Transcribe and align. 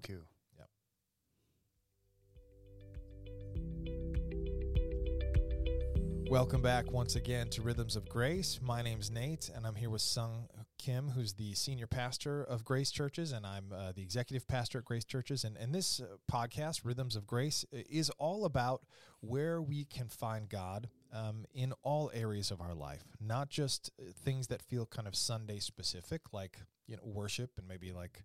Q. 0.00 0.22
Welcome 6.30 6.62
back 6.62 6.92
once 6.92 7.16
again 7.16 7.48
to 7.48 7.62
Rhythms 7.62 7.96
of 7.96 8.08
Grace. 8.08 8.60
My 8.62 8.82
name's 8.82 9.10
Nate, 9.10 9.50
and 9.52 9.66
I'm 9.66 9.74
here 9.74 9.90
with 9.90 10.00
Sung 10.00 10.46
Kim, 10.78 11.08
who's 11.08 11.32
the 11.32 11.54
senior 11.54 11.88
pastor 11.88 12.44
of 12.44 12.64
Grace 12.64 12.92
Churches, 12.92 13.32
and 13.32 13.44
I'm 13.44 13.72
uh, 13.74 13.90
the 13.90 14.02
executive 14.02 14.46
pastor 14.46 14.78
at 14.78 14.84
Grace 14.84 15.04
Churches. 15.04 15.42
And, 15.42 15.56
and 15.56 15.74
this 15.74 15.98
uh, 16.00 16.18
podcast, 16.30 16.84
Rhythms 16.84 17.16
of 17.16 17.26
Grace, 17.26 17.64
is 17.72 18.10
all 18.10 18.44
about 18.44 18.82
where 19.20 19.60
we 19.60 19.84
can 19.84 20.06
find 20.06 20.48
God 20.48 20.88
um, 21.12 21.46
in 21.52 21.72
all 21.82 22.12
areas 22.14 22.52
of 22.52 22.60
our 22.60 22.74
life, 22.74 23.02
not 23.20 23.50
just 23.50 23.90
uh, 23.98 24.12
things 24.24 24.46
that 24.46 24.62
feel 24.62 24.86
kind 24.86 25.08
of 25.08 25.16
Sunday 25.16 25.58
specific, 25.58 26.32
like 26.32 26.60
you 26.86 26.94
know 26.94 27.02
worship 27.04 27.50
and 27.58 27.66
maybe 27.66 27.90
like 27.90 28.22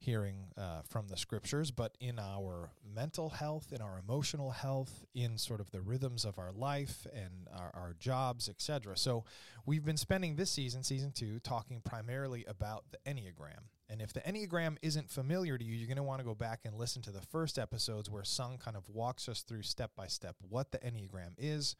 hearing 0.00 0.36
uh, 0.56 0.82
from 0.88 1.08
the 1.08 1.16
scriptures, 1.16 1.70
but 1.70 1.96
in 2.00 2.18
our 2.18 2.70
mental 2.94 3.30
health, 3.30 3.72
in 3.72 3.82
our 3.82 3.98
emotional 3.98 4.50
health, 4.50 5.04
in 5.14 5.36
sort 5.36 5.60
of 5.60 5.70
the 5.72 5.80
rhythms 5.80 6.24
of 6.24 6.38
our 6.38 6.52
life 6.52 7.06
and 7.12 7.48
our, 7.52 7.70
our 7.74 7.96
jobs, 7.98 8.48
etc. 8.48 8.96
So 8.96 9.24
we've 9.66 9.84
been 9.84 9.96
spending 9.96 10.36
this 10.36 10.50
season, 10.50 10.84
season 10.84 11.10
two, 11.12 11.40
talking 11.40 11.80
primarily 11.84 12.44
about 12.46 12.84
the 12.90 12.98
Enneagram. 13.10 13.66
And 13.90 14.00
if 14.00 14.12
the 14.12 14.20
Enneagram 14.20 14.76
isn't 14.82 15.10
familiar 15.10 15.58
to 15.58 15.64
you, 15.64 15.74
you're 15.74 15.88
going 15.88 15.96
to 15.96 16.02
want 16.02 16.20
to 16.20 16.24
go 16.24 16.34
back 16.34 16.60
and 16.64 16.76
listen 16.76 17.02
to 17.02 17.10
the 17.10 17.22
first 17.22 17.58
episodes 17.58 18.08
where 18.08 18.24
Sung 18.24 18.58
kind 18.58 18.76
of 18.76 18.88
walks 18.88 19.28
us 19.28 19.42
through 19.42 19.62
step 19.62 19.90
by 19.96 20.06
step 20.06 20.36
what 20.48 20.70
the 20.70 20.78
Enneagram 20.78 21.32
is, 21.38 21.74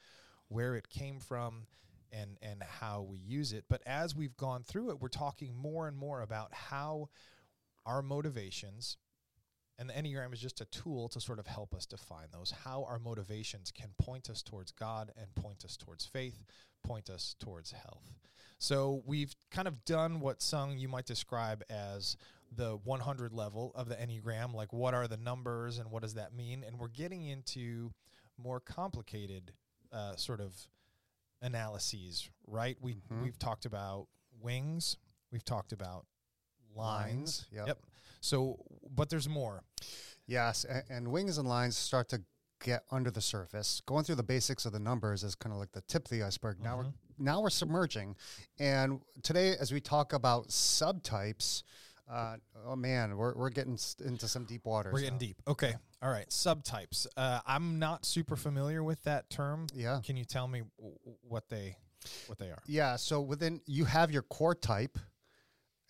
where 0.48 0.75
it 0.75 0.89
came 0.89 1.20
from, 1.20 1.66
and 2.11 2.39
and 2.42 2.62
how 2.62 3.03
we 3.03 3.19
use 3.19 3.53
it. 3.53 3.64
But 3.69 3.83
as 3.87 4.16
we've 4.16 4.37
gone 4.37 4.64
through 4.64 4.91
it, 4.91 5.00
we're 5.00 5.09
talking 5.09 5.55
more 5.55 5.87
and 5.87 5.97
more 5.97 6.23
about 6.23 6.53
how 6.55 7.11
our 7.88 8.02
motivations, 8.02 8.97
and 9.78 9.88
the 9.88 9.95
Enneagram 9.95 10.33
is 10.33 10.41
just 10.41 10.60
a 10.60 10.65
tool 10.66 11.09
to 11.09 11.20
sort 11.20 11.38
of 11.38 11.47
help 11.47 11.74
us 11.74 11.87
define 11.87 12.28
those, 12.33 12.51
how 12.64 12.84
our 12.84 12.98
motivations 12.98 13.70
can 13.70 13.91
point 13.98 14.28
us 14.28 14.42
towards 14.42 14.70
God 14.72 15.12
and 15.17 15.34
point 15.34 15.64
us 15.64 15.77
towards 15.77 16.05
faith, 16.05 16.44
point 16.84 17.09
us 17.11 17.34
towards 17.41 17.72
health. 17.72 18.12
So 18.59 19.03
we've 19.06 19.34
kind 19.50 19.69
of 19.69 19.84
done 19.84 20.20
what 20.20 20.42
Sung 20.42 20.78
you 20.78 20.89
might 20.89 21.06
describe 21.06 21.62
as 21.70 22.16
the 22.50 22.77
100 22.83 23.33
level 23.33 23.72
of 23.75 23.89
the 23.89 23.94
Enneagram, 23.94 24.53
like 24.55 24.72
what 24.72 24.94
are 24.94 25.06
the 25.06 25.16
numbers 25.16 25.78
and 25.78 25.91
what 25.91 26.03
does 26.03 26.14
that 26.14 26.34
mean? 26.34 26.64
And 26.66 26.78
we're 26.78 26.89
getting 26.89 27.25
into 27.27 27.92
more 28.36 28.59
complicated 28.61 29.53
uh, 29.92 30.16
sort 30.16 30.41
of 30.41 30.55
analyses, 31.42 32.28
right? 32.47 32.77
We, 32.81 32.94
Mhm. 32.94 33.22
We've 33.22 33.39
talked 33.39 33.64
about 33.64 34.09
wings, 34.41 34.97
we've 35.31 35.44
talked 35.44 35.72
about 35.72 36.06
lines. 36.74 37.47
Lines, 37.52 37.66
yep. 37.69 37.78
So, 38.20 38.58
but 38.94 39.08
there's 39.11 39.28
more. 39.28 39.62
Yes, 40.27 40.64
and, 40.64 40.83
and 40.91 41.08
wings 41.08 41.38
and 41.38 41.48
lines 41.48 41.77
start 41.77 42.08
to 42.10 42.22
get 42.62 42.83
under 42.91 43.10
the 43.10 43.20
surface. 43.20 43.80
Going 43.86 44.05
through 44.05 44.16
the 44.16 44.22
basics 44.25 44.66
of 44.66 44.72
the 44.72 44.78
numbers 44.80 45.22
is 45.22 45.34
kind 45.34 45.52
of 45.52 45.58
like 45.60 45.72
the 45.72 45.80
tip 45.83 46.05
of 46.06 46.10
the 46.10 46.22
iceberg. 46.22 46.60
Now 46.62 46.77
we're 46.78 46.83
Mm-hmm. 46.84 47.25
now 47.25 47.41
we're 47.41 47.50
submerging, 47.50 48.16
and 48.58 49.00
today 49.22 49.55
as 49.58 49.72
we 49.72 49.80
talk 49.80 50.12
about 50.12 50.48
subtypes, 50.48 51.62
uh, 52.10 52.36
oh 52.66 52.77
man, 52.77 53.16
we're 53.16 53.34
we're 53.34 53.50
getting 53.50 53.78
into 54.05 54.27
some 54.28 54.44
deep 54.44 54.64
waters. 54.66 54.92
We're 54.92 55.00
getting 55.00 55.14
now. 55.14 55.19
deep. 55.19 55.42
Okay. 55.47 55.75
All 56.03 56.10
right. 56.10 56.28
Subtypes. 56.28 57.06
Uh, 57.16 57.41
I'm 57.47 57.78
not 57.78 58.05
super 58.05 58.36
familiar 58.36 58.82
with 58.84 59.03
that 59.05 59.28
term. 59.30 59.66
Yeah. 59.75 60.00
Can 60.05 60.16
you 60.16 60.25
tell 60.25 60.47
me 60.48 60.62
w- 60.78 60.97
what 61.22 61.48
they 61.48 61.77
what 62.27 62.38
they 62.38 62.47
are? 62.50 62.62
Yeah. 62.66 62.97
So 62.97 63.20
within 63.20 63.60
you 63.66 63.84
have 63.84 64.10
your 64.10 64.22
core 64.22 64.55
type, 64.55 64.98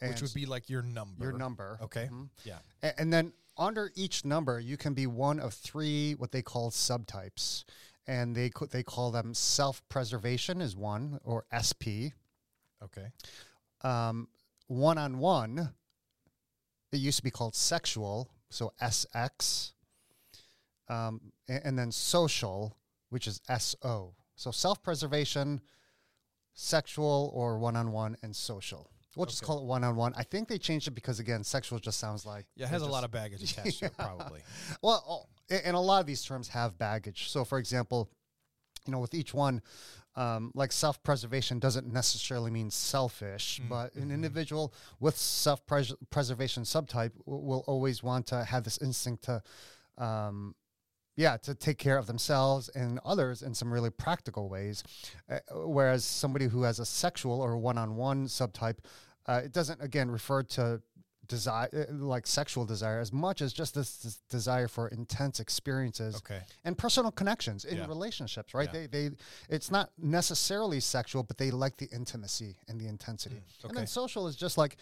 and 0.01 0.11
Which 0.11 0.23
would 0.23 0.35
be 0.35 0.47
like 0.47 0.69
your 0.71 0.83
number. 0.83 1.25
your 1.25 1.33
number. 1.37 1.79
Okay. 1.83 2.09
Mhm. 2.11 2.29
Yeah. 2.45 2.59
A- 2.83 2.99
And 3.01 3.13
then 3.13 3.33
under 3.57 3.91
each 3.97 4.25
number, 4.25 4.61
you 4.61 4.77
can 4.77 4.95
be 4.95 5.07
one 5.07 5.41
of 5.41 5.53
three 5.55 6.15
what 6.15 6.31
they 6.33 6.43
call 6.43 6.71
subtypes, 6.71 7.65
and 8.07 8.37
they 8.37 8.51
co- 8.51 8.67
they 8.67 8.83
call 8.85 9.11
them 9.11 9.35
self-preservation 9.35 10.61
is 10.61 10.77
one 10.77 11.19
or 11.25 11.45
SP. 11.51 12.15
Okay. 12.83 13.11
Um, 13.83 14.29
one-on-one, 14.69 15.75
it 16.93 16.97
used 16.99 17.17
to 17.19 17.25
be 17.25 17.31
called 17.31 17.55
sexual, 17.57 18.31
so 18.51 18.73
SX, 18.81 19.73
um, 20.89 21.33
a- 21.49 21.67
and, 21.67 21.79
then 21.79 21.91
social, 21.93 22.77
which 23.09 23.27
is 23.27 23.41
SO. 23.49 24.15
So 24.37 24.51
self-preservation, 24.51 25.61
sexual 26.55 27.31
or 27.35 27.59
one-on-one, 27.59 28.17
and 28.23 28.35
social. 28.35 28.91
We'll 29.17 29.27
just 29.27 29.43
Okay. 29.43 29.47
call 29.47 29.59
it 29.61 29.65
one-on-one. 29.65 30.15
I 30.17 30.23
think 30.23 30.49
they 30.49 30.59
changed 30.59 30.87
it 30.87 30.93
because 30.93 31.19
again, 31.19 31.43
sexual 31.43 31.79
just 31.79 31.99
sounds 31.99 32.25
like 32.27 32.47
Yeah. 32.57 32.67
It 32.67 32.69
has 32.71 32.83
a 32.83 32.85
just- 32.85 32.93
lot 32.93 33.05
of 33.05 33.11
baggage 33.11 33.43
attached 33.51 33.79
to 33.81 33.87
it, 33.87 33.97
probably. 33.97 34.41
well, 34.83 35.05
oh, 35.51 35.55
and 35.65 35.75
a 35.75 35.81
lot 35.81 36.01
of 36.01 36.07
these 36.07 36.23
terms 36.23 36.49
have 36.49 36.77
baggage. 36.79 37.31
So, 37.31 37.45
for 37.45 37.59
example, 37.59 38.09
you 38.87 38.93
know, 38.93 39.01
with 39.01 39.15
each 39.15 39.33
one, 39.35 39.63
um, 40.15 40.51
like 40.55 40.73
self 40.73 41.03
preservation 41.03 41.59
doesn't 41.59 41.93
necessarily 41.93 42.51
mean 42.51 42.71
selfish, 42.71 43.61
but 43.69 43.95
an 43.95 44.11
individual 44.11 44.73
with 45.01 45.17
self 45.17 45.63
preservation 45.67 46.65
subtype 46.65 47.13
will, 47.25 47.43
will 47.43 47.65
always 47.67 48.03
want 48.03 48.27
to 48.29 48.45
have 48.45 48.65
this 48.65 48.79
instinct 48.79 49.25
to, 49.25 49.43
um, 49.97 50.55
yeah, 51.19 51.37
to 51.39 51.53
take 51.53 51.79
care 51.79 51.99
of 51.99 52.07
themselves 52.07 52.69
and 52.77 53.01
others 53.05 53.43
in 53.43 53.53
some 53.53 53.73
really 53.73 53.91
practical 53.91 54.49
ways. 54.49 54.85
Uh, 55.29 55.41
whereas 55.53 56.05
somebody 56.05 56.47
who 56.47 56.63
has 56.63 56.79
a 56.79 56.87
sexual 56.87 57.41
or 57.41 57.59
one 57.59 57.77
on 57.77 57.97
one 57.97 58.27
subtype, 58.29 58.79
uh, 59.27 59.41
it 59.45 59.53
doesn't, 59.53 59.83
again, 59.83 60.09
refer 60.13 60.45
to 60.45 60.81
desire, 61.27 61.69
uh, 61.75 61.93
like 61.93 62.25
sexual 62.25 62.65
desire, 62.65 63.01
as 63.01 63.13
much 63.13 63.43
as 63.43 63.53
just 63.53 63.75
this, 63.75 63.97
this 63.97 64.21
desire 64.31 64.69
for 64.69 64.87
intense 64.89 65.41
experiences 65.41 66.15
Okay. 66.17 66.41
and 66.65 66.79
personal 66.79 67.11
connections 67.11 67.65
in 67.65 67.79
Yeah. 67.79 67.87
relationships, 67.89 68.55
right? 68.55 68.69
Yeah. 68.73 68.87
They, 68.87 69.09
they, 69.11 69.17
it's 69.51 69.73
not 69.73 69.91
necessarily 69.99 70.79
sexual, 70.79 71.25
but 71.25 71.37
they 71.37 71.51
like 71.51 71.77
the 71.79 71.87
intimacy 71.87 72.59
and 72.69 72.81
the 72.81 72.87
intensity. 72.87 73.35
And 73.39 73.45
Mm, 73.45 73.65
okay. 73.67 73.75
then 73.75 73.87
social 73.89 74.29
is 74.29 74.37
just 74.37 74.57
like, 74.57 74.77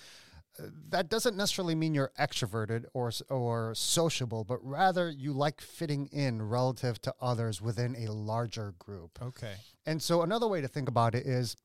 that 0.88 1.08
doesn't 1.08 1.36
necessarily 1.36 1.74
mean 1.74 1.94
you're 1.94 2.12
extroverted 2.18 2.84
or 2.94 3.10
or 3.28 3.74
sociable, 3.74 4.44
but 4.44 4.58
rather 4.62 5.10
you 5.10 5.32
like 5.32 5.60
fitting 5.60 6.06
in 6.12 6.42
relative 6.42 7.00
to 7.02 7.14
others 7.20 7.60
within 7.60 7.96
a 7.96 8.12
larger 8.12 8.74
group. 8.78 9.18
Okay. 9.20 9.54
And 9.84 10.02
so 10.02 10.22
another 10.22 10.48
way 10.48 10.60
to 10.60 10.68
think 10.68 10.88
about 10.88 11.14
it 11.14 11.26
is 11.26 11.56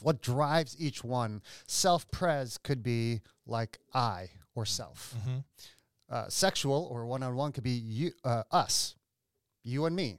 what 0.00 0.22
drives 0.22 0.76
each 0.78 1.04
one. 1.04 1.42
Self 1.66 2.10
pres 2.10 2.58
could 2.58 2.82
be 2.82 3.20
like 3.46 3.78
I 3.94 4.30
or 4.54 4.64
self. 4.64 5.14
Mm-hmm. 5.18 5.38
Uh, 6.10 6.28
sexual 6.28 6.88
or 6.90 7.06
one 7.06 7.22
on 7.22 7.34
one 7.34 7.52
could 7.52 7.64
be 7.64 7.70
you, 7.70 8.12
uh, 8.24 8.42
us, 8.50 8.96
you 9.64 9.86
and 9.86 9.96
me. 9.96 10.18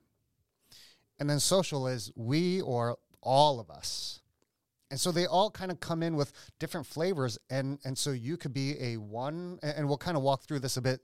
And 1.19 1.29
then 1.29 1.39
social 1.39 1.87
is 1.87 2.11
we 2.15 2.61
or 2.61 2.97
all 3.21 3.59
of 3.59 3.69
us. 3.69 4.21
And 4.93 4.99
so 4.99 5.11
they 5.11 5.25
all 5.25 5.49
kind 5.49 5.71
of 5.71 5.79
come 5.79 6.03
in 6.03 6.15
with 6.15 6.31
different 6.59 6.85
flavors. 6.85 7.39
And, 7.49 7.79
and 7.83 7.97
so 7.97 8.11
you 8.11 8.37
could 8.37 8.53
be 8.53 8.79
a 8.79 8.97
one, 8.97 9.57
and 9.63 9.87
we'll 9.87 9.97
kind 9.97 10.15
of 10.15 10.21
walk 10.21 10.43
through 10.43 10.59
this 10.59 10.77
a 10.77 10.83
bit. 10.83 11.01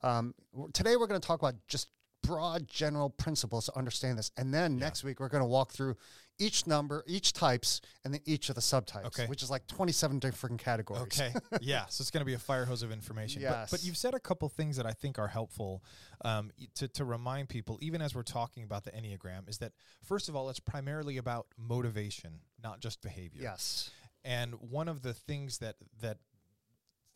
Um, 0.00 0.32
today, 0.72 0.94
we're 0.94 1.08
going 1.08 1.20
to 1.20 1.26
talk 1.26 1.40
about 1.40 1.56
just 1.66 1.88
broad 2.22 2.68
general 2.68 3.10
principles 3.10 3.66
to 3.66 3.76
understand 3.76 4.18
this. 4.18 4.30
And 4.36 4.52
then 4.52 4.76
next 4.76 5.04
week, 5.04 5.20
we're 5.20 5.28
going 5.28 5.42
to 5.42 5.48
walk 5.48 5.72
through 5.72 5.96
each 6.38 6.66
number, 6.66 7.04
each 7.06 7.32
types, 7.32 7.80
and 8.04 8.14
then 8.14 8.20
each 8.24 8.48
of 8.48 8.54
the 8.54 8.60
subtypes, 8.60 9.06
Okay. 9.06 9.26
which 9.26 9.42
is 9.42 9.50
like 9.50 9.66
27 9.66 10.18
different 10.18 10.58
categories. 10.58 11.02
Okay. 11.02 11.32
yeah. 11.60 11.84
So 11.88 12.02
it's 12.02 12.10
going 12.10 12.20
to 12.22 12.26
be 12.26 12.34
a 12.34 12.38
fire 12.38 12.64
hose 12.64 12.82
of 12.82 12.90
information. 12.90 13.42
But, 13.42 13.70
but 13.70 13.84
you've 13.84 13.96
said 13.96 14.14
a 14.14 14.20
couple 14.20 14.48
things 14.48 14.76
that 14.76 14.86
I 14.86 14.92
think 14.92 15.18
are 15.18 15.28
helpful 15.28 15.84
um, 16.24 16.50
to, 16.76 16.88
to 16.88 17.04
remind 17.04 17.48
people, 17.48 17.78
even 17.82 18.00
as 18.00 18.14
we're 18.14 18.22
talking 18.22 18.64
about 18.64 18.84
the 18.84 18.90
Enneagram, 18.92 19.48
is 19.48 19.58
that 19.58 19.72
first 20.02 20.28
of 20.28 20.36
all, 20.36 20.48
it's 20.48 20.60
primarily 20.60 21.18
about 21.18 21.46
motivation, 21.58 22.40
not 22.62 22.80
just 22.80 23.02
behavior. 23.02 23.42
Yes. 23.42 23.90
And 24.24 24.54
one 24.60 24.88
of 24.88 25.02
the 25.02 25.14
things 25.14 25.58
that 25.58 25.76
that 26.00 26.18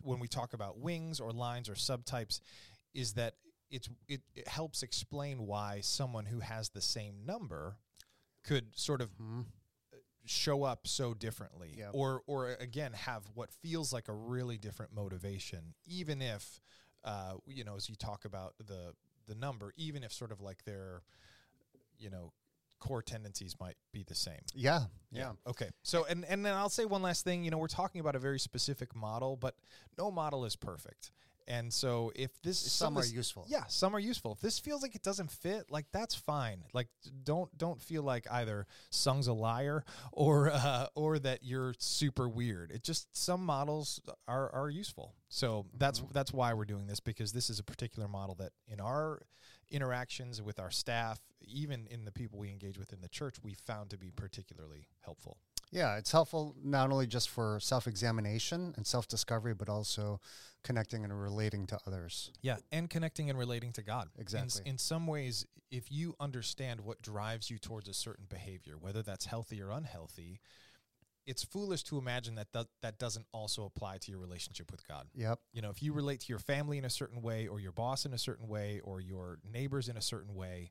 when 0.03 0.19
we 0.19 0.29
talk 0.29 0.53
about 0.53 0.79
wings 0.79 1.21
or 1.21 1.33
lines 1.33 1.69
or 1.69 1.75
subtypes 1.75 2.41
is 2.95 3.15
that 3.15 3.35
it's 3.71 3.89
it, 4.09 4.21
it 4.35 4.49
helps 4.49 4.83
explain 4.83 5.47
why 5.47 5.81
someone 5.83 6.27
who 6.27 6.41
has 6.41 6.71
the 6.71 6.81
same 6.81 7.15
number 7.25 7.77
could 8.45 8.67
sort 8.77 9.01
of 9.01 9.11
mm-hmm. 9.15 9.41
uh, 9.93 9.97
show 10.25 10.63
up 10.63 10.87
so 10.87 11.15
differently 11.15 11.83
or 11.93 12.23
or 12.27 12.51
uh, 12.51 12.55
again 12.61 12.93
have 12.93 13.23
what 13.35 13.51
feels 13.51 13.93
like 13.93 14.09
a 14.09 14.13
really 14.13 14.59
different 14.59 14.95
motivation 14.95 15.75
even 15.87 16.23
if 16.23 16.61
uh, 17.05 17.35
you 17.47 17.65
know 17.65 17.77
as 17.77 17.89
you 17.89 17.95
talk 17.95 18.25
about 18.25 18.55
the 18.59 18.93
the 19.27 19.35
number 19.35 19.73
even 19.77 20.05
if 20.05 20.13
sort 20.13 20.33
of 20.33 20.41
like 20.41 20.65
their 20.65 21.03
you 21.99 22.11
know 22.11 22.33
core 22.79 23.03
tendencies 23.03 23.57
might 23.61 23.77
be 23.93 24.05
the 24.07 24.15
same 24.15 24.41
Yeah. 24.55 24.81
Yeah. 25.11 25.33
Okay. 25.47 25.71
So 25.83 26.05
and 26.05 26.25
and 26.27 26.45
then 26.45 26.55
I'll 26.55 26.69
say 26.69 26.85
one 26.85 27.03
last 27.03 27.25
thing. 27.25 27.45
You 27.45 27.51
know, 27.51 27.59
we're 27.59 27.69
talking 27.69 28.01
about 28.01 28.15
a 28.15 28.19
very 28.19 28.39
specific 28.39 28.95
model, 28.95 29.37
but 29.37 29.55
no 29.99 30.11
model 30.11 30.45
is 30.45 30.57
perfect. 30.57 31.11
And 31.49 31.73
so 31.73 32.13
if 32.17 32.31
this 32.43 32.59
Some 32.59 32.97
of 32.97 33.01
are 33.01 33.03
this- 33.03 33.13
useful. 33.13 33.45
yeah, 33.49 33.65
some 33.69 33.95
are 33.95 33.99
useful. 34.01 34.33
If 34.33 34.41
this 34.41 34.59
feels 34.59 34.83
like 34.83 34.95
it 34.95 35.03
doesn't 35.03 35.31
fit, 35.31 35.71
like 35.71 35.87
that's 35.93 36.15
fine. 36.15 36.65
Like 36.73 36.89
don't 37.25 37.57
don't 37.57 37.81
feel 37.81 38.03
like 38.03 38.27
either 38.31 38.67
Sung's 38.91 39.27
a 39.27 39.33
liar 39.33 39.85
or 40.13 40.51
uh, 40.53 40.87
or 40.95 41.19
that 41.21 41.43
you're 41.43 41.75
super 41.79 42.29
weird. 42.29 42.71
It 42.73 42.83
just 42.83 43.17
some 43.17 43.45
models 43.45 44.01
are 44.27 44.51
are 44.53 44.69
useful. 44.71 45.15
So 45.29 45.67
that's 45.77 46.01
Mm-hmm. 46.01 46.13
that's 46.13 46.33
why 46.33 46.53
we're 46.55 46.65
doing 46.65 46.87
this 46.87 47.01
because 47.01 47.33
this 47.33 47.49
is 47.51 47.59
a 47.59 47.65
particular 47.65 48.09
model 48.09 48.35
that 48.37 48.53
in 48.69 48.81
our 48.81 49.21
interactions 49.71 50.41
with 50.41 50.59
our 50.61 50.71
staff, 50.71 51.21
even 51.43 51.87
in 51.91 52.05
the 52.05 52.13
people 52.13 52.39
we 52.39 52.51
engage 52.51 52.79
with 52.79 52.93
in 52.93 53.01
the 53.01 53.09
church, 53.09 53.37
we 53.43 53.55
found 53.55 53.91
to 53.91 53.99
be 53.99 54.11
particularly 54.11 54.87
helpful. 55.01 55.39
Yeah, 55.73 55.97
it's 55.97 56.13
helpful 56.13 56.55
not 56.63 56.91
only 56.91 57.07
just 57.07 57.29
for 57.29 57.59
self 57.61 57.87
examination 57.87 58.75
and 58.77 58.87
self 58.87 59.09
discovery, 59.09 59.55
but 59.55 59.69
also 59.69 60.21
connecting 60.63 61.05
and 61.05 61.21
relating 61.21 61.67
to 61.69 61.79
others. 61.87 62.31
Yeah, 62.43 62.57
and 62.73 62.89
connecting 62.89 63.31
and 63.31 63.39
relating 63.39 63.73
to 63.75 63.83
God. 63.83 64.09
In 64.15 64.23
Exactly. 64.23 64.63
In, 64.67 64.79
some 64.79 65.07
ways, 65.07 65.47
if 65.71 65.91
you 65.91 66.15
understand 66.21 66.81
what 66.81 67.03
drives 67.03 67.51
you 67.51 67.59
towards 67.59 67.89
a 67.89 67.95
certain 67.95 68.27
behavior, 68.29 68.75
whether 68.79 69.03
that's 69.03 69.27
healthy 69.27 69.63
or 69.63 69.71
unhealthy, 69.71 70.41
it's 71.27 71.43
foolish 71.43 71.83
to 71.85 71.99
imagine 71.99 72.37
that 72.37 72.53
th- 72.53 72.67
that 72.83 72.99
doesn't 72.99 73.27
also 73.33 73.65
apply 73.65 73.99
to 73.99 74.11
your 74.11 74.21
relationship 74.21 74.71
with 74.71 74.87
God. 74.87 75.07
Yep. 75.15 75.41
You 75.53 75.63
know, 75.63 75.71
if 75.71 75.83
you 75.83 75.93
relate 75.93 76.21
to 76.21 76.27
your 76.29 76.39
family 76.39 76.79
in 76.79 76.85
a 76.85 76.91
certain 76.91 77.23
way, 77.23 77.49
or 77.49 77.59
your 77.59 77.73
boss 77.73 78.07
in 78.07 78.13
a 78.13 78.19
certain 78.19 78.47
way, 78.47 78.81
or 78.85 79.01
your 79.01 79.39
neighbors 79.49 79.89
in 79.89 79.97
a 79.97 80.03
certain 80.03 80.35
way, 80.35 80.71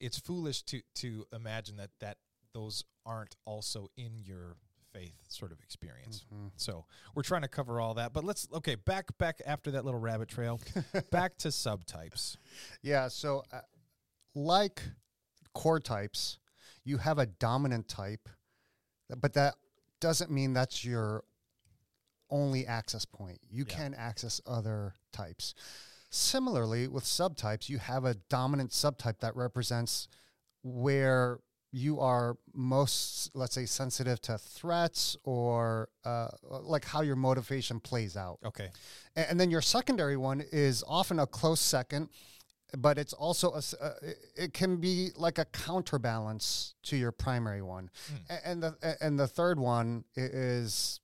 it's 0.00 0.18
foolish 0.18 0.62
to 0.62 0.80
to 0.96 1.26
imagine 1.32 1.76
that 1.76 1.90
that 2.00 2.16
those 2.52 2.84
aren't 3.06 3.36
also 3.44 3.88
in 3.96 4.18
your 4.24 4.56
faith 4.92 5.14
sort 5.28 5.52
of 5.52 5.60
experience. 5.60 6.24
Mhm. 6.32 6.50
So 6.56 6.84
we're 7.14 7.22
trying 7.22 7.42
to 7.42 7.48
cover 7.48 7.80
all 7.80 7.94
that, 7.94 8.12
but 8.12 8.24
let's 8.24 8.48
okay 8.52 8.74
back 8.74 9.16
back 9.18 9.40
after 9.46 9.70
that 9.72 9.84
little 9.84 10.00
rabbit 10.00 10.28
trail, 10.28 10.60
back 11.12 11.36
to 11.38 11.48
subtypes. 11.48 12.36
Yeah. 12.82 13.08
So, 13.08 13.44
uh, 13.52 13.60
like 14.34 14.82
core 15.54 15.80
types, 15.80 16.38
you 16.84 16.98
have 16.98 17.18
a 17.18 17.26
dominant 17.26 17.88
type, 17.88 18.28
but 19.16 19.32
that 19.34 19.54
doesn't 20.00 20.30
mean 20.30 20.52
that's 20.54 20.84
your 20.84 21.24
only 22.30 22.66
access 22.66 23.04
point. 23.04 23.40
You 23.48 23.64
Yeah. 23.68 23.76
can 23.76 23.94
access 23.94 24.40
other 24.46 24.94
types. 25.12 25.54
Similarly, 26.10 26.88
with 26.88 27.04
subtypes, 27.04 27.68
you 27.68 27.78
have 27.78 28.04
a 28.04 28.14
dominant 28.14 28.70
subtype 28.72 29.18
that 29.20 29.36
represents 29.36 30.08
where 30.62 31.38
you 31.72 32.00
are 32.00 32.36
most, 32.52 33.30
let's 33.34 33.54
say, 33.54 33.64
sensitive 33.66 34.20
to 34.22 34.36
threats 34.38 35.16
or 35.24 35.88
uh, 36.04 36.28
like 36.62 36.84
how 36.84 37.00
your 37.02 37.16
motivation 37.16 37.78
plays 37.80 38.16
out. 38.16 38.38
Okay, 38.44 38.70
A- 39.16 39.30
And 39.30 39.38
then 39.38 39.50
your 39.50 39.62
secondary 39.62 40.16
one 40.16 40.40
is 40.52 40.82
often 40.88 41.18
a 41.20 41.26
close 41.26 41.60
second, 41.60 42.08
but 42.76 42.98
it's 42.98 43.12
also 43.12 43.52
a, 43.52 43.62
uh, 43.80 43.92
it- 44.36 44.52
can 44.52 44.76
be 44.80 45.10
like 45.16 45.38
a 45.38 45.44
counterbalance 45.44 46.74
to 46.84 46.96
your 46.96 47.12
primary 47.12 47.62
one. 47.62 47.90
Hmm. 48.08 48.34
And 48.44 48.62
the 48.62 48.96
and 49.00 49.18
the 49.18 49.28
third 49.28 49.58
one 49.58 50.04
is 50.16 51.00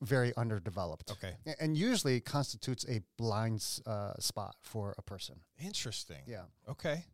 very 0.00 0.32
underdeveloped. 0.36 1.10
okay, 1.10 1.34
And 1.60 1.76
usually 1.76 2.20
constitutes 2.20 2.84
a 2.88 3.00
blind 3.16 3.64
uh, 3.84 4.14
spot 4.20 4.54
for 4.62 4.94
a 4.96 5.02
person. 5.02 5.40
interesting. 5.58 6.22
Yeah. 6.26 6.44
Okay, 6.68 7.04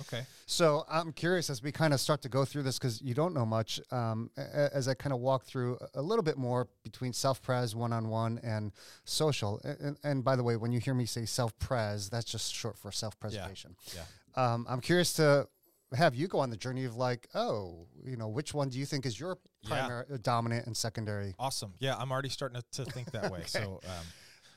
okay, 0.00 0.24
So 0.46 0.84
I'm 0.88 1.12
curious 1.12 1.50
as 1.50 1.62
we 1.62 1.72
kind 1.72 1.92
of 1.94 2.00
start 2.00 2.22
to 2.22 2.28
go 2.28 2.44
through 2.44 2.62
this 2.64 2.78
because 2.78 3.00
you 3.02 3.14
don't 3.14 3.34
know 3.34 3.46
much. 3.46 3.80
Um, 3.90 4.30
as 4.36 4.88
I 4.88 4.94
kind 4.94 5.12
of 5.12 5.20
walk 5.20 5.44
through 5.44 5.78
a- 5.94 6.02
little 6.02 6.22
bit 6.22 6.36
more 6.38 6.68
between 6.82 7.12
self-pres, 7.12 7.74
one-on-one, 7.74 8.40
and 8.42 8.72
social. 9.04 9.60
And, 9.64 9.96
and 10.02 10.24
by 10.24 10.36
the 10.36 10.42
way, 10.42 10.56
when 10.56 10.72
you 10.72 10.80
hear 10.80 10.94
me 10.94 11.06
say 11.06 11.24
self-pres, 11.26 12.08
that's 12.10 12.24
just 12.26 12.54
short 12.54 12.78
for 12.78 12.90
self-preservation. 12.92 13.76
yeah. 13.94 14.02
Um, 14.34 14.66
I'm 14.68 14.80
curious 14.80 15.12
to 15.14 15.46
have 15.94 16.14
you 16.14 16.26
go 16.26 16.38
on 16.38 16.48
the 16.48 16.56
journey 16.56 16.84
of 16.86 16.96
like, 16.96 17.28
oh, 17.34 17.86
you 18.02 18.16
know, 18.16 18.28
which 18.28 18.54
one 18.54 18.70
do 18.70 18.78
you 18.78 18.86
think 18.86 19.04
is 19.04 19.20
your 19.20 19.36
primary, 19.66 20.06
uh, 20.10 20.16
dominant, 20.22 20.66
and 20.66 20.74
secondary? 20.74 21.34
Awesome. 21.38 21.74
Yeah, 21.80 21.96
I'm 21.96 22.10
already 22.10 22.30
starting 22.30 22.62
to, 22.72 22.84
to 22.84 22.90
think 22.90 23.10
that 23.12 23.30
way. 23.30 23.42
So, 23.46 23.80
um, 23.84 24.06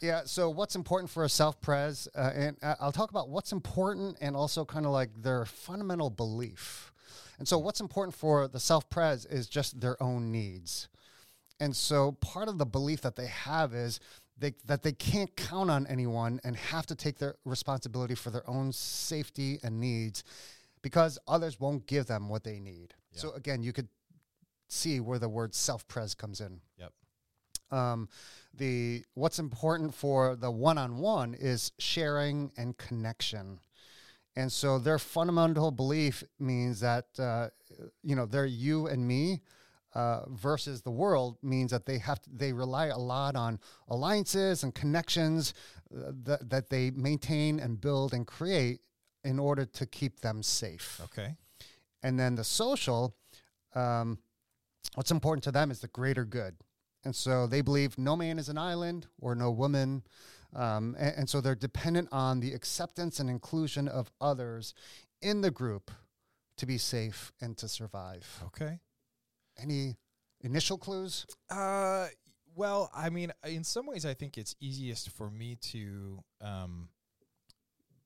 Yeah. 0.02 0.22
So, 0.26 0.50
what's 0.50 0.76
important 0.76 1.10
for 1.10 1.24
a 1.24 1.30
self 1.30 1.60
pres? 1.62 2.08
Uh, 2.16 2.32
and 2.34 2.58
I- 2.62 2.76
I'll 2.80 2.92
talk 2.92 3.10
about 3.10 3.30
what's 3.30 3.52
important 3.52 4.18
and 4.22 4.36
also 4.36 4.66
kind 4.66 4.86
of 4.86 4.92
like 4.92 5.10
their 5.22 5.46
fundamental 5.46 6.10
belief. 6.10 6.92
And 7.38 7.48
so, 7.48 7.58
what's 7.58 7.82
important 7.82 8.16
for 8.16 8.48
the 8.48 8.60
self 8.60 8.90
pres 8.90 9.26
is 9.26 9.48
just 9.48 9.80
their 9.80 10.02
own 10.02 10.32
needs. 10.32 10.88
And 11.60 11.76
so, 11.76 12.14
part 12.14 12.48
of 12.48 12.58
the 12.58 12.66
belief 12.66 13.02
that 13.02 13.16
they 13.16 13.28
have 13.28 13.74
is 13.74 14.00
they, 14.38 14.54
that 14.66 14.84
they 14.84 14.92
can't 14.92 15.34
count 15.36 15.72
on 15.72 15.88
anyone 15.88 16.42
and 16.44 16.56
have 16.56 16.86
to 16.88 16.96
take 16.96 17.18
their 17.18 17.36
responsibility 17.46 18.16
for 18.16 18.30
their 18.30 18.48
own 18.50 18.74
safety 18.74 19.60
and 19.64 19.80
needs 19.80 20.24
because 20.82 21.18
others 21.28 21.60
won't 21.60 21.88
give 21.88 22.06
them 22.08 22.28
what 22.28 22.44
they 22.44 22.60
need. 22.60 22.94
Yeah. 23.14 23.22
So, 23.22 23.32
again, 23.34 23.64
you 23.64 23.72
could 23.72 23.88
see 24.68 25.00
where 25.00 25.20
the 25.20 25.30
word 25.30 25.56
self 25.56 25.88
pres 25.88 26.16
comes 26.16 26.42
in 26.42 26.60
yep. 26.78 26.92
um, 27.72 28.10
the 28.58 29.04
what's 29.14 29.40
important 29.40 29.94
for 29.94 30.36
the 30.36 30.52
one-on-one 30.52 31.34
is 31.34 31.72
sharing 31.80 32.52
and 32.58 32.78
connection 32.78 33.60
and 34.36 34.52
so 34.52 34.78
their 34.80 35.00
fundamental 35.00 35.72
belief 35.72 36.24
means 36.40 36.80
that 36.82 37.06
uh, 37.20 37.48
you 38.04 38.16
know 38.16 38.26
they're 38.26 38.46
you 38.46 38.88
and 38.88 39.08
me 39.08 39.42
uh, 39.94 40.22
versus 40.30 40.82
the 40.82 40.92
world 40.92 41.38
means 41.42 41.72
that 41.72 41.86
they 41.86 41.98
have 41.98 42.22
to, 42.22 42.30
they 42.34 42.52
rely 42.52 42.88
a 42.88 42.98
lot 42.98 43.36
on 43.36 43.60
alliances 43.88 44.64
and 44.64 44.76
connections 44.76 45.54
uh, 45.96 46.12
that, 46.24 46.50
that 46.50 46.70
they 46.70 46.92
maintain 46.92 47.60
and 47.60 47.80
build 47.80 48.14
and 48.14 48.28
create 48.28 48.82
in 49.24 49.40
order 49.40 49.66
to 49.66 49.86
keep 49.86 50.20
them 50.20 50.44
safe 50.44 51.00
Okay. 51.06 51.36
and 52.04 52.20
then 52.20 52.36
the 52.36 52.44
social, 52.44 53.16
um, 53.74 54.18
what's 54.96 55.12
important 55.12 55.44
to 55.46 55.52
them 55.52 55.72
is 55.72 55.80
the 55.80 55.88
greater 55.88 56.26
good. 56.26 56.56
And 57.06 57.16
so 57.16 57.46
they 57.48 57.62
believe 57.62 57.98
no 57.98 58.16
man 58.16 58.40
is 58.40 58.50
an 58.50 58.58
island 58.58 59.08
or 59.20 59.36
no 59.36 59.52
woman. 59.52 60.04
Um, 60.56 60.96
and, 60.98 61.16
and 61.18 61.30
so 61.30 61.40
they're 61.40 61.56
dependent 61.56 62.10
on 62.12 62.40
the 62.40 62.54
acceptance 62.54 63.20
and 63.20 63.30
inclusion 63.30 63.88
of 63.88 64.12
others 64.20 64.74
in 65.22 65.42
the 65.42 65.52
group 65.52 65.92
to 66.58 66.66
be 66.66 66.78
safe 66.78 67.32
and 67.42 67.58
to 67.58 67.68
survive. 67.68 68.26
Okay. 68.48 68.80
Any 69.62 69.96
initial 70.42 70.78
clues? 70.78 71.26
Uh, 71.50 72.08
well, 72.56 72.90
I 72.96 73.10
mean, 73.10 73.32
in 73.46 73.64
some 73.64 73.86
ways, 73.86 74.06
I 74.06 74.14
think 74.14 74.38
it's 74.38 74.56
easiest 74.60 75.10
for 75.12 75.30
me 75.30 75.58
to 75.74 76.24
um, 76.42 76.90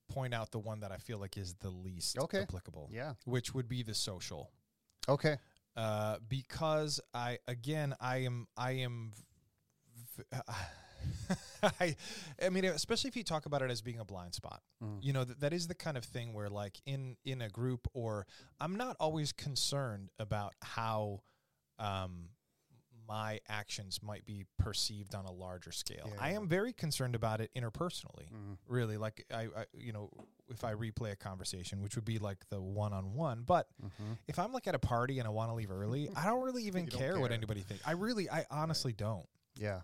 point 0.09 0.33
out 0.33 0.51
the 0.51 0.59
one 0.59 0.79
that 0.81 0.91
I 0.91 0.97
feel 0.97 1.19
like 1.19 1.37
is 1.37 1.53
the 1.59 1.69
least 1.69 2.17
Okay. 2.17 2.41
applicable, 2.41 2.89
Yeah. 2.91 3.13
which 3.25 3.53
would 3.53 3.69
be 3.69 3.83
the 3.83 3.93
social. 3.93 4.49
Okay. 5.07 5.37
Uh, 5.79 6.17
because 6.27 6.99
I 7.13 7.37
again 7.47 7.95
I 8.01 8.17
am 8.17 8.47
I 8.57 8.71
am 8.71 9.13
I, 11.79 11.95
I 12.43 12.49
mean 12.49 12.65
especially 12.65 13.07
if 13.07 13.15
you 13.15 13.23
talk 13.23 13.45
about 13.45 13.61
it 13.61 13.71
as 13.71 13.81
being 13.81 13.99
a 13.99 14.03
blind 14.03 14.33
spot. 14.33 14.61
Mm. 14.83 14.97
You 15.01 15.13
know 15.13 15.23
that 15.23 15.39
that 15.39 15.53
is 15.53 15.67
the 15.67 15.75
kind 15.75 15.95
of 15.95 16.03
thing 16.03 16.33
where 16.33 16.49
like 16.49 16.81
in 16.85 17.15
in 17.23 17.41
a 17.41 17.47
group 17.47 17.87
or 17.93 18.27
I'm 18.59 18.75
not 18.75 18.97
always 18.99 19.31
concerned 19.31 20.09
about 20.19 20.53
how 20.61 21.21
um 21.77 22.31
my 23.09 23.39
actions 23.49 23.99
might 24.03 24.23
be 24.25 24.45
perceived 24.59 25.15
on 25.15 25.25
a 25.25 25.31
larger 25.31 25.71
scale. 25.71 26.05
Yeah, 26.13 26.21
I 26.21 26.29
am 26.33 26.47
very 26.47 26.71
concerned 26.73 27.15
about 27.15 27.41
it 27.41 27.49
interpersonally 27.57 28.29
Mm. 28.31 28.57
really. 28.67 28.97
Like 28.97 29.25
I, 29.33 29.41
I 29.43 29.65
you 29.73 29.91
know 29.91 30.09
if 30.51 30.63
i 30.63 30.73
replay 30.73 31.11
a 31.11 31.15
conversation 31.15 31.81
which 31.83 31.95
would 31.95 32.05
be 32.05 32.17
like 32.17 32.37
the 32.49 32.59
one-on-one 32.59 33.43
but 33.45 33.67
Mhm. 33.83 34.17
if 34.27 34.39
i'm 34.39 34.51
like 34.51 34.65
at 34.65 34.73
a 34.73 34.79
party 34.79 35.19
and 35.19 35.27
i 35.27 35.29
want 35.29 35.51
to 35.51 35.53
leave 35.53 35.69
early 35.69 36.09
i 36.15 36.25
don't 36.25 36.41
really 36.43 36.63
even 36.69 36.85
don't 36.87 36.97
care, 36.99 37.19
what 37.19 37.31
anybody 37.31 37.61
thinks 37.61 37.83
i 37.85 37.91
really 37.91 38.27
i 38.31 38.45
honestly 38.49 38.91
don't. 38.93 39.27
Yeah. 39.55 39.81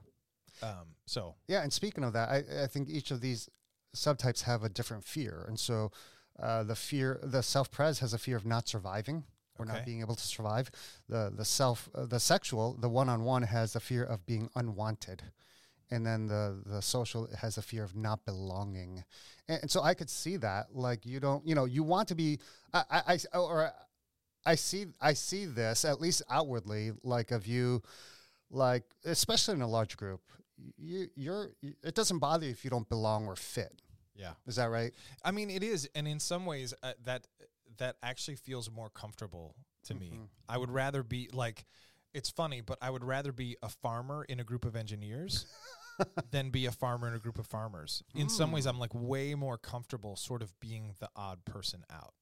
um 0.64 0.96
so. 1.06 1.36
Yeah, 1.48 1.62
and 1.62 1.72
speaking 1.72 2.04
of 2.04 2.14
that, 2.14 2.30
I, 2.30 2.64
I 2.64 2.68
think 2.68 2.90
each 2.90 3.12
of 3.12 3.22
these 3.22 3.48
subtypes 3.96 4.42
have 4.44 4.64
a 4.64 4.70
different 4.70 5.04
fear, 5.06 5.46
and 5.48 5.60
so 5.60 5.92
uh, 6.40 6.64
the 6.64 6.76
fear, 6.76 7.20
the 7.24 7.42
self-pres 7.44 8.00
has 8.00 8.14
a 8.14 8.18
fear 8.18 8.36
of 8.38 8.46
not 8.46 8.68
surviving 8.68 9.24
or 9.58 9.66
Okay. 9.66 9.74
not 9.74 9.86
being 9.86 10.02
able 10.02 10.16
to 10.16 10.24
survive. 10.24 10.70
The 11.10 11.32
the 11.36 11.46
self, 11.46 11.90
uh, 11.96 12.06
the 12.06 12.20
sexual, 12.20 12.74
the 12.74 12.90
one-on-one 12.90 13.44
has 13.44 13.74
the 13.74 13.80
fear 13.80 14.04
of 14.04 14.26
being 14.26 14.50
unwanted, 14.56 15.24
and 15.92 16.06
then 16.06 16.28
the 16.28 16.62
the 16.66 16.82
social 16.82 17.28
has 17.38 17.58
a 17.58 17.62
fear 17.62 17.84
of 17.84 17.96
not 17.96 18.26
belonging, 18.26 19.04
and, 19.48 19.62
and 19.64 19.72
so 19.72 19.82
I 19.82 19.94
could 19.94 20.10
see 20.10 20.38
that. 20.38 20.76
Like 20.76 21.06
you 21.06 21.20
don't, 21.20 21.46
you 21.48 21.56
know, 21.56 21.66
you 21.66 21.84
want 21.84 22.08
to 22.10 22.16
be, 22.16 22.40
I, 22.74 22.84
I, 22.92 23.20
I 23.34 23.38
or 23.38 23.72
I 24.46 24.56
see, 24.56 24.86
I 25.02 25.14
see 25.14 25.46
this 25.46 25.86
at 25.86 26.00
least 26.02 26.22
outwardly, 26.30 26.92
like 27.04 27.32
of 27.32 27.48
you 27.48 27.82
like 28.52 28.84
especially 29.06 29.56
in 29.56 29.62
a 29.62 29.68
large 29.68 29.98
group 29.98 30.22
you 30.78 31.08
you're 31.16 31.50
it 31.84 31.96
doesn't 31.96 32.20
bother 32.20 32.46
you 32.46 32.52
if 32.52 32.64
you 32.64 32.70
don't 32.70 32.88
belong 32.88 33.26
or 33.26 33.36
fit 33.36 33.82
yeah 34.16 34.34
is 34.46 34.56
that 34.56 34.70
right 34.70 34.94
i 35.24 35.32
mean 35.32 35.50
it 35.50 35.64
is 35.64 35.90
and 35.96 36.08
in 36.08 36.20
some 36.20 36.46
ways 36.46 36.72
uh, 36.84 36.94
that 37.04 37.26
that 37.78 37.96
actually 38.04 38.36
feels 38.36 38.70
more 38.72 38.90
comfortable 38.90 39.56
to 39.84 39.94
me 39.94 40.12
Mhm. 40.14 40.28
i 40.50 40.58
would 40.58 40.70
rather 40.72 41.04
be 41.04 41.30
like 41.34 41.66
it's 42.14 42.30
funny 42.30 42.62
but 42.62 42.78
i 42.82 42.90
would 42.90 43.04
rather 43.04 43.32
be 43.32 43.58
a 43.62 43.70
farmer 43.70 44.24
in 44.26 44.40
a 44.40 44.44
group 44.44 44.66
of 44.66 44.76
engineers 44.76 45.46
than 46.32 46.50
be 46.50 46.66
a 46.66 46.72
farmer 46.72 47.08
in 47.08 47.14
a 47.14 47.20
group 47.20 47.40
of 47.40 47.48
farmers. 47.48 48.04
In 48.16 48.28
some 48.28 48.52
ways, 48.52 48.66
I'm 48.66 48.78
like 48.80 48.92
way 48.94 49.34
more 49.34 49.58
comfortable 49.58 50.18
sort 50.18 50.42
of 50.42 50.52
being 50.60 50.94
the 51.00 51.10
odd 51.16 51.46
person 51.46 51.86
out. 51.90 52.14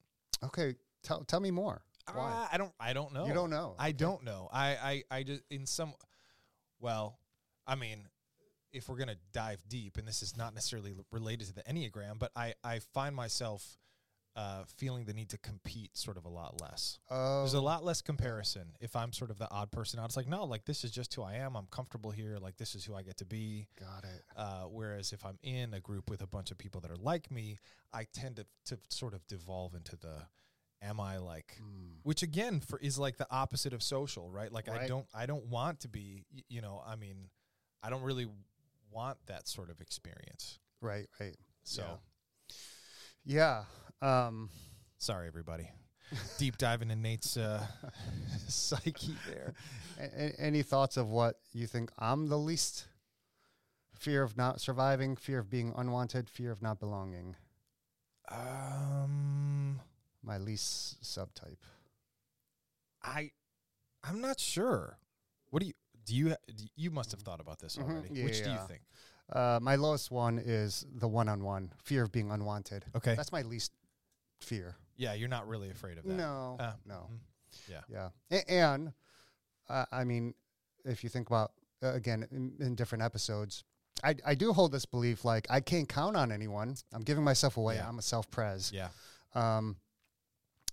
Okay, 0.44 0.76
tell 1.02 1.24
tell 1.24 1.40
me 1.40 1.50
more. 1.50 1.82
Why? 2.12 2.30
Uh, 2.30 2.48
I 2.52 2.56
don't. 2.56 2.72
I 2.78 2.92
don't 2.92 3.12
know. 3.12 3.26
You 3.26 3.34
don't 3.34 3.50
know. 3.50 3.74
I 3.76 3.90
don't 3.90 4.22
know. 4.22 4.48
I, 4.52 5.02
I, 5.10 5.18
I 5.18 5.22
just 5.24 5.42
in 5.50 5.66
some. 5.66 5.92
Well, 6.78 7.18
I 7.66 7.74
mean, 7.74 8.06
if 8.72 8.88
we're 8.88 8.96
gonna 8.96 9.16
dive 9.32 9.64
deep, 9.68 9.96
and 9.96 10.06
this 10.06 10.22
is 10.22 10.36
not 10.36 10.54
necessarily 10.54 10.92
related 11.10 11.48
to 11.48 11.54
the 11.54 11.62
enneagram, 11.64 12.20
but 12.20 12.30
I, 12.36 12.54
I 12.62 12.78
find 12.78 13.16
myself 13.16 13.76
uh, 14.36 14.64
feeling 14.76 15.04
the 15.04 15.12
need 15.12 15.28
to 15.28 15.38
compete 15.38 15.96
sort 15.96 16.16
of 16.16 16.24
a 16.24 16.28
lot 16.28 16.60
less. 16.60 16.98
Oh, 17.10 17.40
There's 17.42 17.54
a 17.54 17.60
lot 17.60 17.84
less 17.84 18.02
comparison 18.02 18.72
if 18.80 18.96
I'm 18.96 19.12
sort 19.12 19.30
of 19.30 19.38
the 19.38 19.48
odd 19.50 19.70
person 19.70 20.00
out. 20.00 20.06
It's 20.06 20.16
like 20.16 20.26
no, 20.28 20.44
like 20.44 20.64
this 20.64 20.82
is 20.84 20.90
just 20.90 21.14
who 21.14 21.22
I 21.22 21.34
am. 21.34 21.56
I'm 21.56 21.66
comfortable 21.70 22.10
here. 22.10 22.38
Like 22.40 22.56
this 22.56 22.74
is 22.74 22.84
who 22.84 22.94
I 22.94 23.02
get 23.02 23.16
to 23.18 23.24
be. 23.24 23.68
got 23.78 24.02
it. 24.04 24.22
Uh, 24.36 24.62
whereas 24.64 25.12
if 25.12 25.24
I'm 25.24 25.38
in 25.42 25.72
a 25.74 25.80
group 25.80 26.10
with 26.10 26.20
a 26.22 26.26
bunch 26.26 26.50
of 26.50 26.58
people 26.58 26.80
that 26.80 26.90
are 26.90 26.96
like 26.96 27.30
me, 27.30 27.58
I 27.92 28.06
tend 28.12 28.36
to 28.36 28.46
to 28.66 28.78
sort 28.88 29.14
of 29.14 29.26
devolve 29.28 29.74
into 29.74 29.96
the 29.96 30.16
am 30.82 30.98
I 31.00 31.18
like 31.18 31.56
Mm. 31.62 31.98
which 32.02 32.22
again 32.22 32.60
for 32.60 32.78
is 32.80 32.98
like 32.98 33.16
the 33.16 33.26
opposite 33.30 33.72
of 33.72 33.82
social, 33.82 34.30
right? 34.30 34.50
Like 34.52 34.68
I 34.68 34.86
don't 34.88 35.06
I 35.14 35.26
don't 35.26 35.46
want 35.46 35.80
to 35.80 35.88
be 35.88 36.24
you 36.48 36.60
know, 36.60 36.82
I 36.84 36.96
mean, 36.96 37.28
I 37.82 37.88
don't 37.90 38.02
really 38.02 38.26
want 38.90 39.18
that 39.26 39.46
sort 39.48 39.70
of 39.70 39.80
experience. 39.80 40.58
Right, 40.80 41.06
right. 41.20 41.36
So, 41.62 42.00
Yeah. 43.24 43.64
Um, 44.04 44.50
sorry 44.98 45.26
everybody. 45.26 45.70
Deep 46.38 46.58
diving 46.58 46.90
into 46.90 47.02
Nate's 47.02 47.36
uh, 47.36 47.66
psyche 48.48 49.14
there. 49.26 49.54
a- 49.98 50.38
any 50.40 50.62
thoughts 50.62 50.96
of 50.96 51.08
what 51.08 51.36
you 51.52 51.66
think 51.66 51.90
I'm 51.98 52.28
the 52.28 52.38
least? 52.38 52.86
Fear 53.98 54.22
of 54.22 54.36
not 54.36 54.60
surviving, 54.60 55.16
fear 55.16 55.38
of 55.38 55.48
being 55.48 55.72
unwanted, 55.76 56.28
fear 56.28 56.50
of 56.52 56.60
not 56.60 56.78
belonging. 56.78 57.36
Um 58.30 59.80
My 60.22 60.38
least 60.38 61.02
subtype. 61.02 61.62
I 63.02 63.30
I'm 64.02 64.20
not 64.20 64.38
sure. 64.40 64.98
What 65.50 65.60
do 65.60 65.66
you 65.66 65.74
do 66.04 66.14
you 66.14 66.28
do 66.54 66.64
you 66.76 66.90
must 66.90 67.10
have 67.12 67.20
thought 67.20 67.40
about 67.40 67.58
this 67.60 67.76
Mhm. 67.76 67.82
already. 67.90 68.08
Yeah, 68.12 68.24
Which 68.24 68.42
do 68.44 68.50
you 68.50 68.58
think? 68.68 68.82
Uh, 69.32 69.58
my 69.62 69.76
lowest 69.76 70.10
one 70.10 70.38
is 70.38 70.84
the 70.92 71.08
one-on-one 71.08 71.72
fear 71.82 72.02
of 72.02 72.12
being 72.12 72.30
unwanted. 72.30 72.84
Okay. 72.94 73.14
That's 73.14 73.32
my 73.32 73.40
least 73.42 73.72
fear. 74.44 74.76
Yeah, 74.96 75.14
you're 75.14 75.28
not 75.28 75.48
really 75.48 75.70
afraid 75.70 75.98
of 75.98 76.04
that. 76.04 76.12
No, 76.14 76.56
Uh, 76.60 76.72
no. 76.86 77.08
mhm. 77.10 77.18
Yeah. 77.68 77.80
Yeah, 77.88 78.08
A- 78.30 78.50
and 78.50 78.92
uh, 79.68 79.86
I 79.90 80.04
mean, 80.04 80.34
if 80.84 81.02
you 81.02 81.10
think 81.10 81.28
about 81.28 81.52
uh, 81.82 81.92
again 81.94 82.26
in, 82.30 82.52
in 82.60 82.74
different 82.74 83.02
episodes, 83.02 83.64
I 84.02 84.14
I 84.24 84.34
do 84.34 84.52
hold 84.52 84.72
this 84.72 84.84
belief 84.86 85.24
like 85.24 85.46
I 85.50 85.60
can't 85.60 85.88
count 85.88 86.16
on 86.16 86.30
anyone. 86.32 86.76
I'm 86.92 87.02
giving 87.02 87.24
myself 87.24 87.56
away. 87.56 87.76
Yeah. 87.76 87.88
I'm 87.88 87.98
a 87.98 88.02
self-pres. 88.02 88.72
Yeah. 88.72 88.88
Um, 89.34 89.76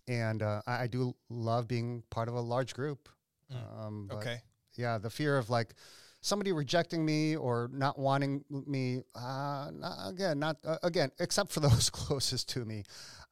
and 0.08 0.42
uh, 0.42 0.62
I, 0.68 0.84
I 0.84 0.88
do 0.88 1.16
love 1.30 1.68
being 1.68 2.04
part 2.10 2.28
of 2.28 2.34
a 2.36 2.42
large 2.42 2.74
group. 2.74 3.10
Mm. 3.52 3.86
Um, 3.86 4.08
but 4.08 4.18
Okay. 4.18 4.42
Yeah, 4.76 4.98
the 4.98 5.10
fear 5.10 5.38
of 5.38 5.50
like 5.50 5.74
somebody 6.22 6.52
rejecting 6.52 7.06
me 7.06 7.36
or 7.36 7.70
not 7.74 8.00
wanting 8.00 8.44
me. 8.50 9.02
Uh, 9.16 9.70
not, 9.74 10.10
again, 10.10 10.40
not 10.40 10.58
uh, 10.66 10.78
again, 10.84 11.12
except 11.20 11.52
for 11.52 11.60
those 11.68 11.90
closest 11.90 12.50
to 12.50 12.66
me. 12.66 12.84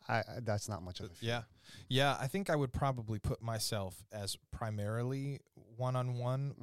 I, 0.09 0.17
I 0.19 0.23
that's 0.41 0.67
not 0.67 0.81
much 0.83 0.99
of 0.99 1.05
a 1.05 1.09
fear. 1.09 1.29
Yeah. 1.29 1.41
Yeah, 1.87 2.17
I 2.19 2.27
think 2.27 2.49
I 2.49 2.55
would 2.55 2.73
probably 2.73 3.19
put 3.19 3.41
myself 3.41 4.03
as 4.11 4.35
primarily 4.51 5.39
one 5.77 5.95
on 5.95 6.17
one, 6.17 6.53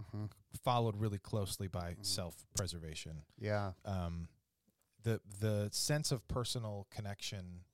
followed 0.64 0.96
really 0.96 1.18
closely 1.18 1.68
by 1.68 1.92
Mhm. 1.92 2.04
self 2.04 2.44
preservation. 2.56 3.22
Yeah. 3.38 3.72
Um, 3.84 4.28
the 5.02 5.20
the 5.40 5.68
sense 5.72 6.10
of 6.12 6.26
personal 6.28 6.86
connection, 6.90 7.64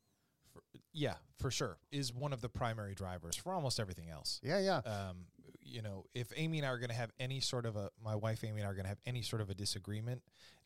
for, 0.52 0.62
yeah, 0.92 1.16
for 1.38 1.50
sure, 1.50 1.78
is 1.90 2.12
one 2.12 2.32
of 2.34 2.42
the 2.42 2.48
primary 2.50 2.94
drivers 2.94 3.34
for 3.36 3.54
almost 3.54 3.80
everything 3.80 4.10
else. 4.10 4.38
Yeah. 4.42 4.58
Yeah. 4.58 4.78
Um, 4.78 5.26
you 5.64 5.80
know, 5.80 6.04
if 6.14 6.32
Amy 6.36 6.58
and 6.58 6.66
I 6.66 6.70
are 6.70 6.78
going 6.78 6.90
to 6.90 6.94
have 6.96 7.12
any 7.18 7.40
sort 7.40 7.64
of 7.66 7.76
a, 7.76 7.90
my 8.04 8.14
wife 8.16 8.44
Amy 8.44 8.60
and 8.60 8.66
I 8.66 8.70
are 8.70 8.74
going 8.74 8.84
to 8.84 8.88
have 8.90 9.00
any 9.06 9.22
sort 9.22 9.40
of 9.40 9.48
a 9.48 9.54
disagreement, 9.54 10.22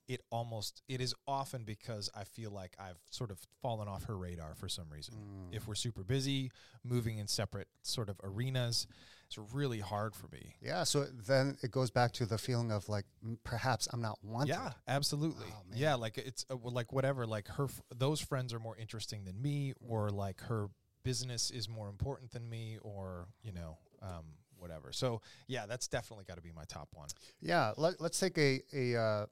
it 0.08 0.20
almost, 0.30 0.82
it 0.88 1.00
is 1.00 1.14
often 1.26 1.64
because 1.64 2.10
I 2.14 2.24
feel 2.24 2.50
like 2.50 2.74
I've 2.78 2.98
sort 3.10 3.30
of 3.30 3.38
fallen 3.62 3.88
off 3.88 4.04
her 4.04 4.16
radar 4.16 4.54
for 4.54 4.68
some 4.68 4.86
reason. 4.90 5.14
Mm. 5.14 5.56
If 5.56 5.66
we're 5.66 5.74
super 5.74 6.04
busy, 6.04 6.50
moving 6.84 7.18
in 7.18 7.26
separate 7.26 7.68
sort 7.82 8.08
of 8.08 8.20
arenas, 8.22 8.86
it's 9.26 9.38
really 9.52 9.80
hard 9.80 10.14
for 10.14 10.28
me. 10.28 10.54
Yeah. 10.62 10.84
So 10.84 11.04
then 11.26 11.56
it 11.62 11.70
goes 11.70 11.90
back 11.90 12.12
to 12.12 12.26
the 12.26 12.38
feeling 12.38 12.70
of 12.70 12.88
like 12.88 13.04
perhaps 13.44 13.88
I'm 13.92 14.00
not 14.00 14.18
wanted. 14.22 14.50
Yeah, 14.50 14.70
absolutely. 14.86 15.46
Oh, 15.50 15.62
yeah, 15.74 15.94
like 15.94 16.18
it's 16.18 16.46
uh, 16.50 16.56
like 16.62 16.92
whatever. 16.92 17.26
Like 17.26 17.48
her, 17.48 17.64
f- 17.64 17.82
those 17.94 18.20
friends 18.20 18.54
are 18.54 18.60
more 18.60 18.76
interesting 18.76 19.24
than 19.24 19.40
me, 19.40 19.74
or 19.86 20.10
like 20.10 20.40
her 20.42 20.68
business 21.02 21.50
is 21.50 21.68
more 21.68 21.88
important 21.88 22.30
than 22.30 22.48
me, 22.48 22.78
or 22.82 23.26
you 23.42 23.52
know, 23.52 23.78
um, 24.00 24.24
whatever. 24.58 24.92
So 24.92 25.20
yeah, 25.48 25.66
that's 25.66 25.88
definitely 25.88 26.24
got 26.24 26.36
to 26.36 26.42
be 26.42 26.52
my 26.52 26.64
top 26.64 26.88
one. 26.92 27.08
Yeah, 27.40 27.72
let, 27.76 28.00
let's 28.00 28.20
take 28.20 28.38
a 28.38 28.60
a, 28.72 28.96
uh, 28.96 29.26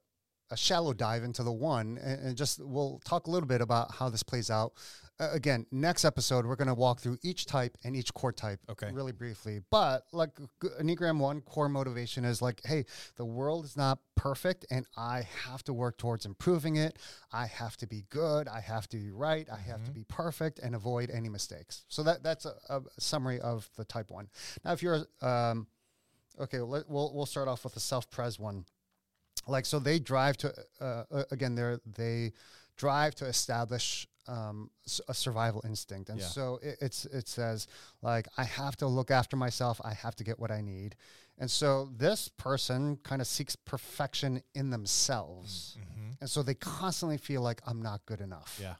a 0.51 0.57
shallow 0.57 0.93
dive 0.93 1.25
into 1.25 1.43
the 1.43 1.53
one, 1.53 1.99
and, 1.99 2.37
just 2.37 2.61
we'll 2.63 3.01
talk 3.05 3.27
a 3.27 3.31
little 3.31 3.47
bit 3.49 3.61
about 3.61 3.93
how 3.95 4.09
this 4.09 4.23
plays 4.23 4.51
out. 4.51 4.73
Uh, 5.21 5.29
again, 5.33 5.65
next 5.71 6.05
episode 6.05 6.45
we're 6.45 6.57
going 6.57 6.67
to 6.69 6.75
walk 6.75 6.99
through 7.01 7.17
each 7.23 7.47
type 7.47 7.79
and 7.85 7.95
each 7.95 8.13
core 8.15 8.33
type, 8.33 8.59
Okay. 8.69 8.91
really 8.93 9.13
briefly. 9.13 9.61
But 9.71 10.03
like 10.13 10.31
Enneagram 10.81 11.19
One, 11.19 11.41
core 11.41 11.69
motivation 11.69 12.25
is 12.25 12.43
like, 12.43 12.61
hey, 12.65 12.85
the 13.17 13.25
world 13.25 13.65
is 13.65 13.77
not 13.77 14.01
perfect, 14.17 14.67
and 14.71 14.85
I 14.97 15.23
have 15.47 15.63
to 15.65 15.73
work 15.73 15.99
towards 15.99 16.27
improving 16.27 16.77
it. 16.77 16.99
I 17.33 17.47
have 17.47 17.77
to 17.79 17.87
be 17.87 18.05
good. 18.11 18.49
I 18.49 18.61
have 18.61 18.89
to 18.89 18.97
be 18.97 19.13
right. 19.13 19.49
I 19.51 19.59
have 19.59 19.85
to 19.85 19.91
Mhm. 19.93 19.95
be 19.95 20.05
perfect 20.05 20.59
and 20.59 20.75
avoid 20.75 21.11
any 21.11 21.29
mistakes. 21.29 21.85
So 21.89 22.03
that 22.03 22.23
that's 22.25 22.45
a, 22.45 22.55
a 22.69 22.83
summary 22.99 23.41
of 23.41 23.71
the 23.77 23.85
type 23.85 24.11
one. 24.11 24.29
Now, 24.65 24.73
if 24.73 24.83
you're 24.83 25.07
um, 25.23 25.69
okay, 26.41 26.59
let, 26.61 26.89
we'll 26.91 27.15
we'll 27.15 27.27
start 27.27 27.47
off 27.47 27.63
with 27.63 27.75
the 27.75 27.81
self 27.81 28.11
pres 28.11 28.39
one 28.41 28.67
like 29.47 29.67
so 29.67 29.79
they 29.79 29.99
drive 29.99 30.37
to 30.39 30.53
uh, 30.81 31.05
uh, 31.11 31.25
again 31.31 31.55
they're 31.55 31.81
they 31.97 32.33
drive 32.77 33.15
to 33.17 33.25
establish 33.27 34.07
um, 34.27 34.71
a 35.09 35.15
survival 35.15 35.61
instinct 35.65 36.09
and 36.09 36.19
Yeah. 36.21 36.27
so 36.27 36.59
it, 36.63 36.79
it's 36.81 37.05
it 37.07 37.29
says 37.29 37.67
like 38.03 38.27
i 38.39 38.45
have 38.45 38.77
to 38.79 38.87
look 38.87 39.11
after 39.11 39.37
myself 39.37 39.81
i 39.85 39.93
have 39.95 40.17
to 40.17 40.25
get 40.25 40.39
what 40.41 40.51
i 40.51 40.61
need 40.61 40.97
and 41.39 41.51
so 41.51 41.91
this 41.97 42.29
person 42.29 42.97
kind 43.03 43.21
of 43.21 43.27
seeks 43.27 43.55
perfection 43.57 44.43
in 44.55 44.71
themselves 44.71 45.77
Mm-hmm. 45.79 46.11
and 46.21 46.31
so 46.31 46.43
they 46.43 46.55
constantly 46.55 47.19
feel 47.19 47.43
like 47.43 47.61
i'm 47.67 47.83
not 47.83 48.05
good 48.07 48.21
enough 48.21 48.59
Yeah. 48.61 48.75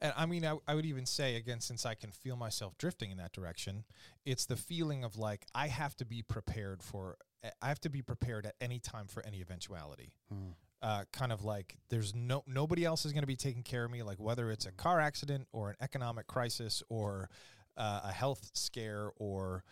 And 0.00 0.12
I 0.16 0.26
mean, 0.26 0.44
I, 0.44 0.56
I 0.68 0.74
would 0.76 0.86
even 0.86 1.06
say, 1.06 1.34
again, 1.36 1.60
since 1.60 1.84
I 1.84 1.94
can 1.94 2.12
feel 2.12 2.36
myself 2.36 2.76
drifting 2.78 3.10
in 3.10 3.16
that 3.16 3.32
direction, 3.32 3.84
it's 4.24 4.46
the 4.46 4.54
feeling 4.54 5.02
of 5.02 5.16
like 5.16 5.46
I 5.54 5.66
have 5.68 5.96
to 5.96 6.04
be 6.04 6.22
prepared 6.22 6.82
for, 6.84 7.16
I 7.62 7.68
have 7.68 7.80
to 7.82 7.90
be 7.90 8.02
prepared 8.02 8.46
at 8.46 8.54
any 8.60 8.78
time 8.80 9.06
for 9.06 9.24
any 9.24 9.40
eventuality. 9.40 10.12
Hmm. 10.32 10.50
Uh, 10.80 11.04
kind 11.12 11.32
of 11.32 11.44
like 11.44 11.76
there's 11.90 12.14
no 12.14 12.44
nobody 12.46 12.84
else 12.84 13.04
is 13.04 13.12
going 13.12 13.22
to 13.22 13.26
be 13.28 13.36
taking 13.36 13.62
care 13.64 13.84
of 13.84 13.90
me, 13.90 14.02
like 14.02 14.18
whether 14.20 14.50
it's 14.50 14.66
a 14.66 14.72
car 14.72 15.00
accident 15.00 15.46
or 15.52 15.70
an 15.70 15.76
economic 15.80 16.26
crisis 16.28 16.82
or 16.88 17.28
uh, 17.76 18.00
a 18.04 18.12
health 18.12 18.50
scare 18.54 19.10
or 19.16 19.64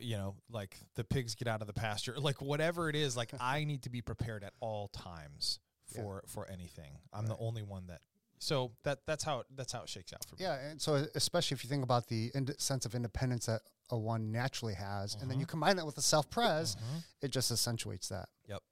you 0.00 0.16
know 0.16 0.36
like 0.50 0.76
the 0.94 1.02
pigs 1.02 1.34
get 1.34 1.48
out 1.48 1.60
of 1.60 1.66
the 1.66 1.72
pasture 1.72 2.14
like 2.20 2.40
whatever 2.40 2.88
it 2.88 2.94
is 2.94 3.16
like 3.16 3.32
i 3.40 3.64
need 3.64 3.82
to 3.82 3.90
be 3.90 4.00
prepared 4.00 4.44
at 4.44 4.52
all 4.60 4.86
times 4.88 5.58
Yeah. 5.92 6.02
for 6.02 6.22
for 6.28 6.48
anything 6.48 6.98
i'm 7.12 7.26
the 7.26 7.36
only 7.36 7.62
one 7.64 7.88
that 7.88 8.00
so 8.40 8.72
that 8.84 8.98
that's 9.06 9.24
how 9.24 9.40
it, 9.40 9.46
that's 9.56 9.72
how 9.72 9.82
it 9.82 9.88
shakes 9.88 10.12
out 10.12 10.24
for 10.26 10.36
me. 10.36 10.42
Yeah 10.42 10.58
and 10.70 10.80
so 10.80 11.06
especially 11.14 11.54
if 11.54 11.64
you 11.64 11.68
think 11.70 11.82
about 11.84 12.06
the 12.08 12.30
ind- 12.34 12.54
sense 12.58 12.84
of 12.86 12.94
independence 12.94 13.46
that 13.46 13.60
a 13.90 13.98
one 13.98 14.30
naturally 14.32 14.74
has 14.74 15.16
and 15.20 15.30
then 15.30 15.40
you 15.40 15.46
combine 15.46 15.76
that 15.76 15.86
with 15.86 15.94
the 15.94 16.02
self-pres 16.02 16.76
Mhm. 16.76 17.02
it 17.22 17.30
just 17.30 17.50
accentuates 17.50 18.08
that. 18.08 18.28
Yep. 18.48 18.62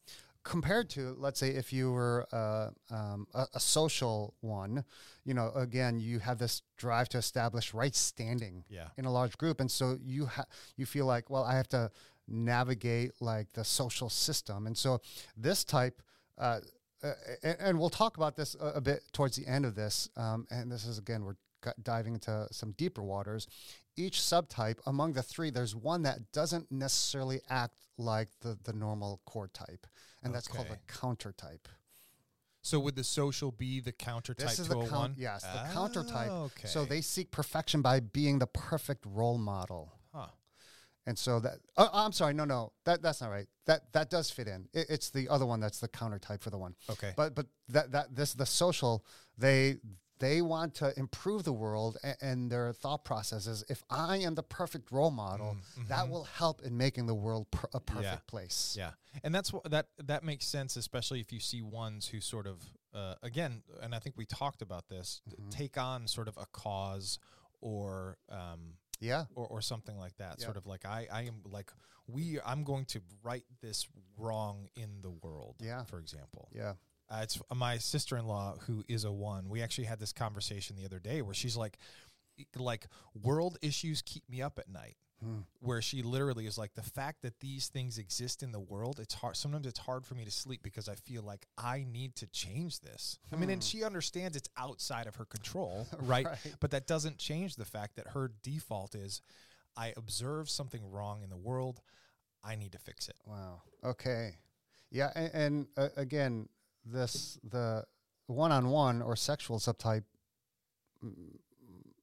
compared 0.45 0.89
to 0.91 1.17
let's 1.19 1.41
say 1.41 1.51
if 1.51 1.73
you 1.73 1.91
were 1.91 2.27
uh, 2.33 2.71
um, 2.95 3.27
a, 3.35 3.47
a 3.55 3.61
social 3.61 4.35
one 4.41 4.85
you 5.25 5.35
know 5.35 5.51
again 5.57 5.99
you 5.99 6.19
have 6.21 6.39
this 6.39 6.63
drive 6.77 7.09
to 7.09 7.19
establish 7.19 7.75
right 7.75 7.95
standing 7.97 8.65
yeah. 8.69 8.89
in 8.97 9.05
a 9.07 9.11
large 9.11 9.37
group 9.39 9.61
and 9.61 9.71
so 9.71 9.99
you 10.05 10.27
ha- 10.27 10.45
you 10.77 10.87
feel 10.87 11.07
like 11.07 11.29
well 11.31 11.43
i 11.45 11.55
have 11.57 11.69
to 11.69 11.91
navigate 12.29 13.13
like 13.21 13.53
the 13.53 13.65
social 13.65 14.11
system. 14.11 14.67
And 14.67 14.77
so 14.77 15.01
this 15.37 15.65
type 15.65 16.03
uh, 16.39 16.59
uh, 17.03 17.13
and, 17.43 17.57
and 17.61 17.79
we'll 17.79 17.91
talk 17.91 18.17
about 18.17 18.37
this 18.37 18.55
a, 18.61 18.67
a 18.77 18.81
bit 18.81 19.03
towards 19.13 19.37
the 19.37 19.47
end 19.47 19.65
of 19.65 19.75
this 19.75 20.09
um, 20.17 20.47
and 20.51 20.71
this 20.71 20.85
is 20.87 20.99
again 20.99 21.25
we're 21.25 21.37
diving 21.83 22.15
into 22.15 22.47
some 22.53 22.73
deeper 22.73 23.03
waters. 23.03 23.49
Each 23.97 24.19
subtype 24.21 24.79
among 24.87 25.15
the 25.15 25.23
three 25.23 25.51
there's 25.51 25.75
one 25.75 26.03
that 26.03 26.31
doesn't 26.33 26.71
necessarily 26.71 27.41
act 27.49 27.75
like 27.99 28.29
the, 28.41 28.59
the 28.65 28.73
normal 28.73 29.21
core 29.27 29.49
type 29.49 29.87
and 30.23 30.35
that's 30.35 30.49
called 30.49 30.67
Okay. 30.67 30.75
the 30.87 30.93
counter 30.93 31.33
type 31.33 31.69
so 32.61 32.79
would 32.79 32.95
the 32.95 33.05
social 33.05 33.53
be 33.53 33.81
the 33.81 33.93
counter 33.93 34.35
type 34.35 34.49
this 34.49 34.59
is 34.59 34.69
the 34.69 34.85
count, 34.87 35.15
yes 35.17 35.43
the 35.43 35.73
counter 35.73 36.05
type 36.05 36.31
okay 36.31 36.69
so 36.69 36.85
they 36.85 37.01
seek 37.01 37.31
perfection 37.31 37.81
by 37.81 38.01
being 38.01 38.39
the 38.39 38.47
perfect 38.47 39.05
role 39.07 39.39
model. 39.39 39.93
And 41.07 41.17
so 41.19 41.39
that 41.41 41.59
oh, 41.77 41.89
I'm 41.93 42.13
sorry, 42.13 42.35
no, 42.35 42.45
no, 42.45 42.73
that 42.85 43.01
that's 43.03 43.21
not 43.21 43.31
right. 43.31 43.47
That 43.67 43.93
that 43.93 44.11
does 44.11 44.31
fit 44.31 44.49
in. 44.49 44.69
It, 44.73 44.87
it's 44.91 45.11
the 45.11 45.29
other 45.29 45.47
one 45.47 45.61
that's 45.61 45.79
the 45.81 45.89
counter 45.89 46.19
type 46.19 46.43
for 46.43 46.51
the 46.51 46.59
one. 46.59 46.75
Okay. 46.91 47.13
But 47.17 47.35
but 47.35 47.47
that 47.69 47.93
that 47.93 48.15
this 48.17 48.35
the 48.35 48.47
social 48.47 49.05
they 49.39 49.77
they 50.19 50.41
want 50.41 50.75
to 50.77 50.99
improve 50.99 51.45
the 51.45 51.53
world 51.53 51.99
and, 52.03 52.17
and 52.23 52.51
their 52.51 52.73
thought 52.73 53.05
process 53.05 53.47
is 53.47 53.63
if 53.69 53.83
I 53.91 54.17
am 54.17 54.35
the 54.35 54.43
perfect 54.43 54.91
role 54.91 55.11
model, 55.11 55.59
that 55.89 56.09
will 56.09 56.25
help 56.25 56.63
in 56.63 56.75
making 56.77 57.05
the 57.07 57.15
world 57.15 57.51
per, 57.51 57.69
a 57.75 57.81
perfect 57.81 58.07
Mm, 58.07 58.13
Yeah. 58.13 58.19
place. 58.27 58.75
Yeah, 58.79 58.91
and 59.23 59.35
that's 59.35 59.53
what 59.53 59.71
that 59.71 59.89
that 59.99 60.25
makes 60.25 60.47
sense, 60.47 60.75
especially 60.77 61.21
if 61.21 61.33
you 61.33 61.39
see 61.41 61.61
ones 61.63 62.09
who 62.09 62.21
sort 62.21 62.47
of 62.47 62.63
uh, 62.95 63.15
again, 63.23 63.63
and 63.83 63.95
I 63.95 63.99
think 64.01 64.17
we 64.17 64.25
talked 64.27 64.63
about 64.63 64.89
this, 64.89 65.21
Mm-hmm. 65.29 65.51
take 65.51 65.77
on 65.79 66.09
sort 66.09 66.29
of 66.29 66.37
a 66.39 66.47
cause 66.47 67.19
or 67.61 68.17
um, 68.31 68.75
Yeah. 69.01 69.25
or, 69.35 69.47
or 69.47 69.61
something 69.61 69.99
like 69.99 70.17
that. 70.19 70.37
Yeah. 70.39 70.45
Sort 70.45 70.57
of 70.57 70.67
like 70.67 70.85
I 70.85 71.07
I 71.13 71.23
am 71.23 71.43
like 71.51 71.71
we 72.07 72.39
I'm 72.45 72.65
going 72.65 72.85
to 72.87 73.01
right 73.23 73.45
this 73.61 73.87
wrong 74.19 74.69
in 74.77 75.03
the 75.03 75.11
world. 75.11 75.57
Yeah. 75.61 75.85
for 75.85 75.99
example. 75.99 76.49
Yeah. 76.55 76.75
Uh, 77.09 77.21
it's 77.23 77.41
my 77.55 77.79
sister-in-law 77.79 78.57
who 78.67 78.83
is 78.89 79.05
a 79.05 79.13
one. 79.13 79.49
We 79.49 79.63
actually 79.63 79.85
had 79.85 80.01
this 80.01 80.13
conversation 80.13 80.75
the 80.75 80.85
other 80.85 80.99
day 80.99 81.23
where 81.23 81.35
she's 81.35 81.57
like, 81.57 81.79
like 82.57 82.89
world 83.23 83.59
issues 83.63 84.03
keep 84.03 84.29
me 84.29 84.43
up 84.43 84.59
at 84.59 84.69
night. 84.69 84.97
Hmm. 85.25 85.41
Where 85.61 85.81
she 85.81 86.03
literally 86.03 86.47
is 86.47 86.59
like 86.59 86.75
the 86.75 86.83
fact 86.83 87.23
that 87.23 87.41
these 87.41 87.69
things 87.69 87.97
exist 87.97 88.43
in 88.43 88.53
the 88.53 88.61
world. 88.61 89.01
It's 89.01 89.15
hard. 89.15 89.37
Sometimes 89.37 89.67
it's 89.67 89.79
hard 89.79 90.05
for 90.05 90.15
me 90.15 90.27
to 90.27 90.31
sleep 90.31 90.63
because 90.63 90.89
I 90.91 90.95
feel 90.95 91.23
like 91.23 91.47
I 91.57 91.87
need 91.91 92.17
to 92.17 92.27
change 92.27 92.81
this. 92.81 93.19
I 93.33 93.37
mean, 93.37 93.49
and 93.49 93.65
she 93.65 93.83
understands 93.83 94.37
it's 94.37 94.51
outside 94.59 95.07
of 95.07 95.17
her 95.17 95.25
control, 95.25 95.87
right? 95.99 96.27
Hmm. 96.27 96.33
Right. 96.33 96.57
But 96.61 96.71
that 96.73 96.87
doesn't 96.87 97.19
change 97.19 97.57
the 97.57 97.65
fact 97.65 97.97
that 97.97 98.09
her 98.09 98.33
default 98.43 98.95
is, 98.95 99.23
I 99.77 99.93
observe 99.97 100.51
something 100.51 100.91
wrong 100.91 101.23
in 101.23 101.31
the 101.31 101.37
world. 101.37 101.81
I 102.43 102.57
need 102.57 102.73
to 102.73 102.79
fix 102.79 103.09
it. 103.09 103.17
Wow. 103.27 103.63
Okay. 103.85 104.37
Yeah, 104.91 105.11
and, 105.15 105.31
and 105.35 105.67
uh, 105.77 105.89
again, 105.97 106.49
this 106.85 107.39
the 107.43 107.85
one-on-one 108.27 109.03
or 109.03 109.17
sexual 109.17 109.59
subtype. 109.59 110.05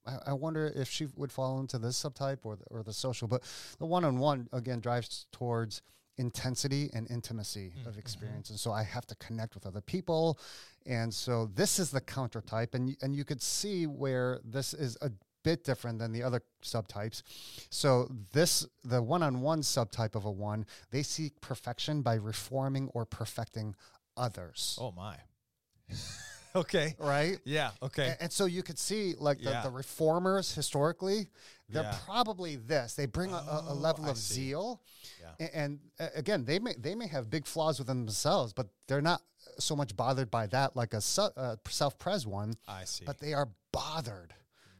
I, 0.05 0.17
I 0.27 0.33
wonder 0.33 0.71
if 0.75 0.89
she 0.89 1.07
would 1.15 1.31
fall 1.31 1.59
into 1.59 1.77
this 1.77 2.01
subtype 2.01 2.39
or 2.43 2.55
the, 2.55 2.65
or 2.69 2.83
the 2.83 2.93
social, 2.93 3.27
but 3.27 3.43
the 3.79 3.85
one-on-one 3.85 4.49
again 4.51 4.79
drives 4.79 5.27
towards 5.31 5.81
intensity 6.17 6.89
and 6.93 7.09
intimacy 7.09 7.73
Mm, 7.83 7.87
of 7.87 7.97
experience, 7.97 8.49
and 8.49 8.59
so 8.59 8.71
I 8.71 8.83
have 8.83 9.05
to 9.07 9.15
connect 9.15 9.55
with 9.55 9.65
other 9.65 9.81
people, 9.81 10.37
and 10.85 11.13
so 11.13 11.49
this 11.55 11.79
is 11.79 11.89
the 11.91 12.01
counter 12.01 12.41
type, 12.41 12.75
and 12.75 12.95
and 13.01 13.15
you 13.15 13.23
could 13.25 13.41
see 13.41 13.87
where 13.87 14.39
this 14.43 14.73
is 14.73 14.97
a 15.01 15.11
bit 15.43 15.63
different 15.63 15.99
than 15.99 16.11
the 16.11 16.23
other 16.23 16.41
subtypes. 16.63 17.21
So 17.69 18.07
this 18.31 18.65
the 18.83 19.01
one-on-one 19.01 19.61
subtype 19.61 20.15
of 20.15 20.25
a 20.25 20.31
one, 20.31 20.65
they 20.91 21.03
seek 21.03 21.41
perfection 21.41 22.01
by 22.01 22.15
reforming 22.15 22.89
or 22.93 23.05
perfecting 23.05 23.75
others. 24.15 24.77
Oh 24.79 24.91
my. 24.91 25.15
okay. 26.61 26.95
Right? 26.99 27.39
Yeah. 27.45 27.71
Okay. 27.81 28.09
A- 28.19 28.23
And, 28.23 28.31
so 28.31 28.45
you 28.45 28.63
could 28.63 28.77
see 28.79 29.15
like 29.19 29.39
the, 29.39 29.49
Yeah. 29.51 29.63
the 29.63 29.69
reformers 29.69 30.53
historically, 30.53 31.29
they're 31.69 31.83
Yeah. 31.83 31.97
probably 32.05 32.55
this. 32.57 32.93
They 32.95 33.05
bring 33.05 33.31
a, 33.31 33.35
a, 33.35 33.37
a 33.37 33.65
Oh, 33.69 33.73
level 33.73 34.05
I 34.05 34.09
of 34.09 34.17
see. 34.17 34.33
zeal. 34.49 34.81
Yeah. 35.39 35.47
And, 35.53 35.79
uh, 35.99 36.07
again, 36.15 36.45
they 36.45 36.59
may 36.59 36.73
they 36.77 36.95
may 36.95 37.07
have 37.07 37.29
big 37.29 37.45
flaws 37.47 37.79
within 37.79 38.05
themselves, 38.05 38.53
but 38.53 38.67
they're 38.87 39.01
not 39.01 39.21
so 39.59 39.75
much 39.75 39.95
bothered 39.95 40.29
by 40.31 40.47
that 40.47 40.75
like 40.75 40.93
a 40.93 41.01
uh, 41.17 41.55
self-pres 41.67 42.25
one, 42.25 42.53
I 42.67 42.85
see. 42.85 43.05
but 43.05 43.19
they 43.19 43.33
are 43.33 43.49
bothered. 43.71 44.33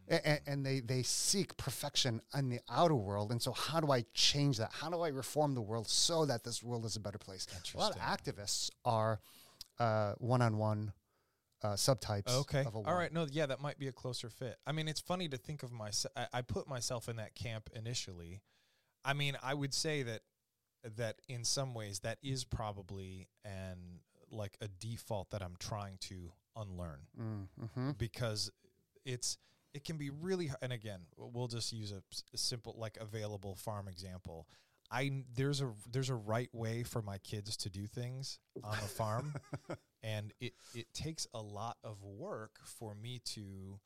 And, 0.10 0.42
and 0.46 0.66
they, 0.66 0.82
they 0.82 1.02
seek 1.02 1.56
perfection 1.56 2.22
in 2.38 2.50
the 2.50 2.60
outer 2.70 2.94
world. 2.94 3.32
And 3.32 3.42
so, 3.42 3.54
how 3.54 3.80
do 3.80 3.90
I 3.90 4.04
change 4.14 4.58
that? 4.58 4.72
How 4.74 4.90
do 4.90 5.00
I 5.00 5.08
reform 5.08 5.56
the 5.56 5.62
world 5.62 5.88
so 5.88 6.26
that 6.26 6.44
this 6.44 6.62
world 6.62 6.84
is 6.86 6.98
a 6.98 7.00
better 7.00 7.18
place? 7.18 7.48
A 7.74 7.78
lot 7.78 7.96
of 7.96 8.02
activists 8.02 8.70
are 8.84 9.22
one 10.20 10.42
on 10.42 10.58
one 10.58 10.92
subtypes 11.70 12.30
Okay. 12.42 12.62
of 12.66 12.76
a 12.76 12.78
All 12.80 12.96
No. 13.14 13.26
Yeah, 13.30 13.46
that 13.48 13.62
might 13.62 13.80
be 13.80 13.88
a 13.88 13.92
closer 13.92 14.30
fit. 14.30 14.58
I 14.68 14.72
mean, 14.72 14.88
it's 14.88 15.00
funny 15.02 15.28
to 15.30 15.38
think 15.38 15.64
of 15.64 15.72
myself. 15.72 16.12
I, 16.16 16.28
I 16.34 16.42
put 16.42 16.68
myself 16.68 17.10
in 17.10 17.16
that 17.18 17.36
camp 17.36 17.70
initially. 17.74 18.42
I 19.06 19.14
mean, 19.14 19.38
I 19.42 19.54
would 19.54 19.74
say 19.74 20.04
that 20.04 20.22
that 20.98 21.22
in 21.30 21.44
some 21.46 21.74
ways 21.74 22.00
that 22.00 22.18
is 22.22 22.44
probably 22.44 23.30
an 23.46 24.02
like 24.30 24.58
a 24.62 24.68
default 24.68 25.30
that 25.32 25.42
I'm 25.42 25.56
trying 25.60 25.98
to 26.02 26.32
unlearn 26.56 27.00
Mm, 27.20 27.48
hmm 27.74 27.92
because 27.98 28.52
it's 29.06 29.38
it 29.74 29.84
can 29.84 29.98
be 29.98 30.10
really 30.12 30.52
and 30.62 30.72
again 30.74 31.02
we'll 31.18 31.48
just 31.48 31.72
use 31.74 31.92
a 31.92 32.04
simple 32.38 32.76
like 32.78 32.98
available 33.02 33.56
farm 33.56 33.88
example 33.88 34.48
i 34.92 35.24
there's 35.36 35.62
a 35.62 35.72
there's 35.92 36.10
a 36.12 36.16
right 36.16 36.54
way 36.54 36.84
for 36.84 37.02
my 37.02 37.18
kids 37.20 37.58
to 37.58 37.70
do 37.72 37.88
things 37.88 38.38
on 38.64 38.72
the 38.82 38.88
farm 38.88 39.34
and 40.04 40.34
it 40.40 40.54
it 40.76 40.94
takes 40.94 41.26
a 41.34 41.42
lot 41.42 41.78
of 41.84 42.04
work 42.04 42.60
for 42.66 42.94
me 42.94 43.20
to 43.26 43.80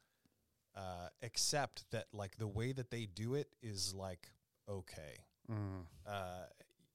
uh, 0.76 1.10
accept 1.24 1.86
that 1.92 2.06
like 2.12 2.38
the 2.38 2.48
way 2.48 2.72
that 2.72 2.92
they 2.92 3.06
do 3.06 3.36
it 3.36 3.48
is 3.62 3.94
like 3.94 4.32
okay 4.68 5.24
Mm. 5.50 5.86
uh, 6.06 6.44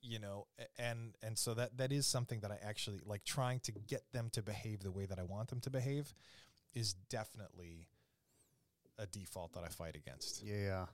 you 0.03 0.19
know, 0.19 0.47
and 0.79 1.17
and 1.23 1.39
so 1.39 1.55
that 1.55 1.79
that 1.79 1.91
is 1.93 2.07
something 2.07 2.41
that 2.41 2.51
I 2.51 2.59
actually 2.63 3.01
like 3.07 3.25
trying 3.25 3.61
to 3.61 3.73
get 3.73 4.03
them 4.13 4.29
to 4.33 4.43
behave 4.43 4.83
the 4.83 4.91
way 4.91 5.07
that 5.07 5.19
I 5.19 5.23
want 5.23 5.49
them 5.49 5.61
to 5.61 5.71
behave 5.71 6.13
is 6.75 6.93
definitely 7.09 7.89
a 8.99 9.07
default 9.07 9.55
that 9.55 9.63
I 9.65 9.69
fight 9.69 9.97
against. 9.97 10.43
Yeah. 10.45 10.87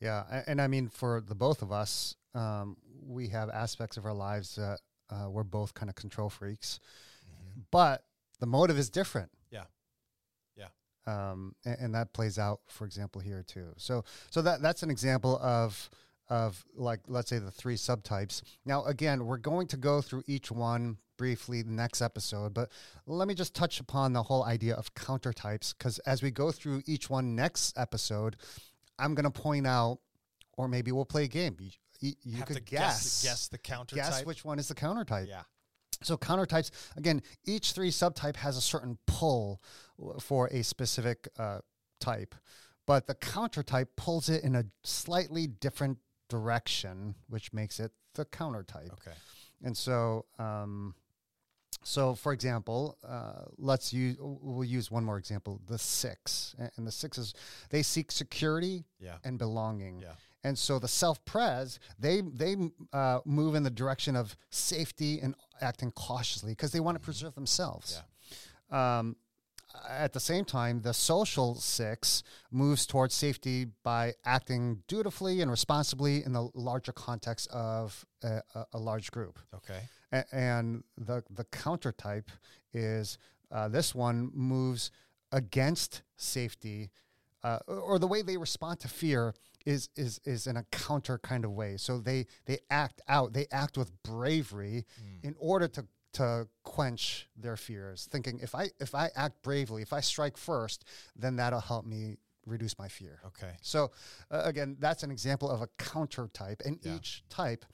Yeah. 0.00 0.42
And, 0.46 0.60
I 0.60 0.66
mean, 0.66 0.88
for 0.88 1.20
the 1.20 1.34
both 1.34 1.62
of 1.62 1.70
us, 1.70 2.16
um, 2.34 2.76
we 3.06 3.28
have 3.28 3.50
aspects 3.50 3.96
of 3.96 4.06
our 4.06 4.14
lives 4.14 4.56
that 4.56 4.80
uh, 5.10 5.28
we're 5.28 5.44
both 5.44 5.74
kind 5.74 5.90
of 5.90 5.94
control 5.94 6.30
freaks, 6.30 6.80
but 7.70 8.04
the 8.38 8.46
motive 8.46 8.78
is 8.78 8.90
different. 8.90 9.30
Yeah. 9.50 9.64
Yeah. 10.56 10.68
Um, 11.06 11.54
and, 11.64 11.76
and 11.80 11.94
that 11.94 12.12
plays 12.12 12.38
out, 12.38 12.60
for 12.68 12.84
example, 12.84 13.20
here 13.20 13.42
too. 13.46 13.72
So, 13.76 14.04
so 14.30 14.42
that 14.42 14.62
that's 14.62 14.82
an 14.82 14.90
example 14.90 15.38
of 15.42 15.90
of 16.28 16.64
like 16.76 17.00
let's 17.08 17.28
say 17.28 17.38
the 17.38 17.50
three 17.50 17.74
subtypes. 17.76 18.42
Now, 18.64 18.84
again, 18.84 19.26
we're 19.26 19.36
going 19.36 19.66
to 19.68 19.76
go 19.76 20.00
through 20.00 20.22
each 20.26 20.50
one 20.50 20.98
briefly 21.18 21.60
the 21.60 21.72
next 21.72 22.00
episode, 22.00 22.54
but 22.54 22.70
let 23.06 23.28
me 23.28 23.34
just 23.34 23.54
touch 23.54 23.78
upon 23.80 24.12
the 24.14 24.22
whole 24.22 24.44
idea 24.44 24.74
of 24.74 24.94
counter 24.94 25.32
types 25.32 25.74
because 25.74 25.98
as 26.00 26.22
we 26.22 26.30
go 26.30 26.50
through 26.50 26.82
each 26.86 27.10
one 27.10 27.34
next 27.34 27.76
episode, 27.76 28.36
I'm 28.98 29.14
going 29.14 29.30
to 29.30 29.30
point 29.30 29.66
out, 29.66 29.98
or 30.56 30.68
maybe 30.68 30.92
we'll 30.92 31.04
play 31.04 31.24
a 31.24 31.28
game. 31.28 31.56
You, 31.58 31.70
you, 32.00 32.12
you 32.22 32.42
could 32.44 32.56
to 32.56 32.62
guess 32.62 33.22
guess 33.22 33.48
the 33.48 33.58
counter 33.58 33.96
guess 33.96 34.24
which 34.24 34.44
one 34.44 34.58
is 34.58 34.68
the 34.68 34.74
counter 34.74 35.04
type. 35.04 35.26
yeah. 35.28 35.42
So 36.02 36.16
counter 36.16 36.46
types 36.46 36.70
again, 36.96 37.22
each 37.44 37.72
three 37.72 37.90
subtype 37.90 38.36
has 38.36 38.56
a 38.56 38.60
certain 38.60 38.98
pull 39.06 39.60
for 40.20 40.46
a 40.48 40.62
specific 40.62 41.28
uh, 41.38 41.58
type, 42.00 42.34
but 42.86 43.06
the 43.06 43.14
counter 43.14 43.62
type 43.62 43.90
pulls 43.96 44.28
it 44.28 44.42
in 44.42 44.56
a 44.56 44.64
slightly 44.82 45.46
different 45.46 45.98
direction, 46.28 47.14
which 47.28 47.52
makes 47.52 47.78
it 47.80 47.92
the 48.14 48.24
counter 48.24 48.62
type. 48.62 48.90
Okay. 48.92 49.16
And 49.62 49.76
so, 49.76 50.24
um, 50.38 50.94
so 51.82 52.14
for 52.14 52.32
example, 52.32 52.96
uh, 53.06 53.44
let's 53.58 53.92
use 53.92 54.16
we'll 54.18 54.64
use 54.64 54.90
one 54.90 55.04
more 55.04 55.18
example: 55.18 55.60
the 55.66 55.78
six, 55.78 56.54
and 56.76 56.86
the 56.86 56.92
sixes 56.92 57.34
they 57.68 57.82
seek 57.82 58.10
security 58.10 58.84
Yeah. 58.98 59.16
and 59.24 59.38
belonging. 59.38 60.00
Yeah. 60.00 60.12
And 60.42 60.58
so 60.58 60.78
the 60.78 60.88
self-pres, 60.88 61.78
they 61.98 62.22
they 62.22 62.56
uh, 62.92 63.20
move 63.24 63.54
in 63.54 63.62
the 63.62 63.70
direction 63.70 64.16
of 64.16 64.36
safety 64.50 65.20
and 65.20 65.34
acting 65.60 65.90
cautiously 65.92 66.52
because 66.52 66.72
they 66.72 66.80
want 66.80 66.96
to 66.96 67.00
preserve 67.00 67.34
themselves. 67.34 68.02
Um, 68.70 69.16
at 69.88 70.12
the 70.12 70.20
same 70.20 70.44
time, 70.44 70.80
the 70.80 70.94
social 70.94 71.54
six 71.54 72.22
moves 72.50 72.86
towards 72.86 73.14
safety 73.14 73.66
by 73.84 74.14
acting 74.24 74.82
dutifully 74.88 75.42
and 75.42 75.50
responsibly 75.50 76.24
in 76.24 76.32
the 76.32 76.48
larger 76.54 76.92
context 76.92 77.48
of 77.52 78.04
a, 78.22 78.40
a, 78.54 78.66
a 78.72 78.78
large 78.78 79.10
group. 79.10 79.38
Okay. 79.54 79.80
A- 80.12 80.34
and 80.34 80.82
the 80.96 81.22
the 81.30 81.44
counter 81.44 81.92
type 81.92 82.30
is 82.72 83.18
uh, 83.52 83.68
this 83.68 83.94
one 83.94 84.30
moves 84.32 84.90
against 85.32 86.02
safety, 86.16 86.90
uh, 87.44 87.58
or 87.66 87.98
the 87.98 88.06
way 88.08 88.22
they 88.22 88.36
respond 88.36 88.80
to 88.80 88.88
fear 88.88 89.34
is 89.66 89.88
is 89.96 90.20
is 90.24 90.46
in 90.46 90.56
a 90.56 90.64
counter 90.70 91.18
kind 91.18 91.44
of 91.44 91.52
way. 91.52 91.76
So 91.76 91.98
they 91.98 92.26
they 92.46 92.58
act 92.70 93.00
out, 93.08 93.32
they 93.32 93.46
act 93.52 93.76
with 93.76 93.90
bravery 94.02 94.84
in 95.22 95.34
order 95.38 95.68
to 95.68 95.86
to 96.12 96.48
quench 96.64 97.28
their 97.36 97.56
fears, 97.56 98.08
thinking 98.10 98.40
if 98.42 98.54
I 98.54 98.70
if 98.80 98.94
I 98.94 99.10
act 99.14 99.42
bravely, 99.42 99.82
if 99.82 99.92
I 99.92 100.00
strike 100.00 100.36
first, 100.36 100.84
then 101.14 101.36
that'll 101.36 101.60
help 101.60 101.84
me 101.86 102.16
reduce 102.46 102.78
my 102.78 102.88
fear. 102.88 103.20
Okay. 103.26 103.52
So 103.62 103.92
uh, 104.30 104.42
again, 104.44 104.76
that's 104.80 105.02
an 105.02 105.10
example 105.10 105.48
of 105.50 105.60
a 105.62 105.68
counter 105.78 106.28
type, 106.32 106.62
and 106.64 106.78
Yeah. 106.82 106.96
each 106.96 107.22
type, 107.28 107.64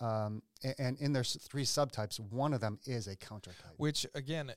um, 0.00 0.42
and 0.78 0.98
in 0.98 1.12
their 1.12 1.22
three 1.22 1.64
subtypes, 1.64 2.18
one 2.18 2.52
of 2.54 2.60
them 2.60 2.78
is 2.86 3.06
a 3.06 3.14
counter 3.14 3.50
type. 3.62 3.74
Which 3.76 4.06
again, 4.14 4.52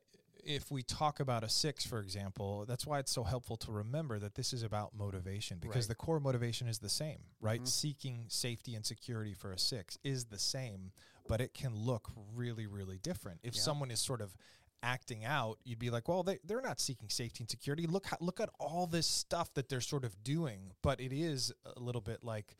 if 0.49 0.71
we 0.71 0.81
talk 0.81 1.19
about 1.19 1.43
a 1.43 1.47
six, 1.49 1.85
for 1.85 1.99
example, 1.99 2.65
that's 2.67 2.83
why 2.88 2.97
it's 2.97 3.12
so 3.12 3.23
helpful 3.23 3.55
to 3.55 3.71
remember 3.71 4.17
that 4.17 4.33
this 4.33 4.51
is 4.51 4.63
about 4.63 4.95
motivation 4.95 5.59
because 5.59 5.83
Right. 5.83 5.89
the 5.89 5.95
core 5.95 6.19
motivation 6.19 6.67
is 6.67 6.79
the 6.79 6.89
same, 6.89 7.23
right? 7.39 7.62
Mhm. 7.62 7.67
Seeking 7.67 8.25
safety 8.29 8.73
and 8.73 8.83
security 8.83 9.35
for 9.35 9.51
a 9.51 9.59
six 9.59 9.99
is 10.03 10.25
the 10.25 10.39
same, 10.39 10.91
but 11.27 11.39
it 11.39 11.53
can 11.53 11.75
look 11.75 12.09
really, 12.33 12.65
really 12.65 12.97
different. 12.97 13.39
If 13.43 13.53
Yeah. 13.55 13.62
someone 13.62 13.91
is 13.91 14.01
sort 14.01 14.21
of 14.21 14.35
acting 14.81 15.23
out, 15.23 15.59
you'd 15.63 15.77
be 15.77 15.91
like, 15.91 16.07
well, 16.07 16.23
they, 16.23 16.39
they're 16.43 16.62
not 16.62 16.79
seeking 16.79 17.09
safety 17.09 17.43
and 17.43 17.49
security. 17.51 17.85
Look, 17.85 18.07
how, 18.07 18.17
look 18.19 18.39
at 18.39 18.49
all 18.59 18.88
this 18.88 19.05
stuff 19.05 19.53
that 19.53 19.69
they're 19.69 19.81
sort 19.81 20.03
of 20.03 20.23
doing, 20.23 20.73
but 20.81 20.99
it 20.99 21.13
is 21.13 21.53
a 21.63 21.79
little 21.79 22.01
bit 22.01 22.23
like 22.23 22.55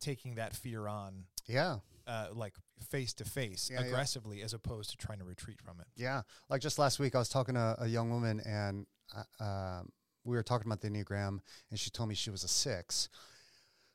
taking 0.00 0.34
that 0.34 0.56
fear 0.56 0.88
on 0.88 1.26
Yeah. 1.46 1.78
uh, 2.08 2.30
like 2.32 2.56
face 2.84 3.12
to 3.14 3.24
face 3.24 3.70
Yeah, 3.72 3.80
yeah. 3.80 3.86
aggressively 3.86 4.42
as 4.42 4.52
opposed 4.54 4.90
to 4.90 4.96
trying 4.96 5.18
to 5.18 5.24
retreat 5.24 5.60
from 5.60 5.80
it. 5.80 5.86
Yeah, 5.96 6.22
like 6.48 6.60
just 6.60 6.78
last 6.78 6.98
week, 6.98 7.14
I 7.14 7.18
was 7.18 7.28
talking 7.28 7.54
to 7.54 7.76
a 7.78 7.86
young 7.86 8.10
woman, 8.10 8.40
and 8.40 8.86
uh, 9.14 9.44
um, 9.44 9.90
we 10.24 10.36
were 10.36 10.42
talking 10.42 10.66
about 10.66 10.80
the 10.80 10.88
enneagram, 10.88 11.38
and 11.70 11.78
she 11.78 11.90
told 11.90 12.08
me 12.08 12.14
she 12.14 12.30
was 12.30 12.44
a 12.44 12.48
six, 12.48 13.08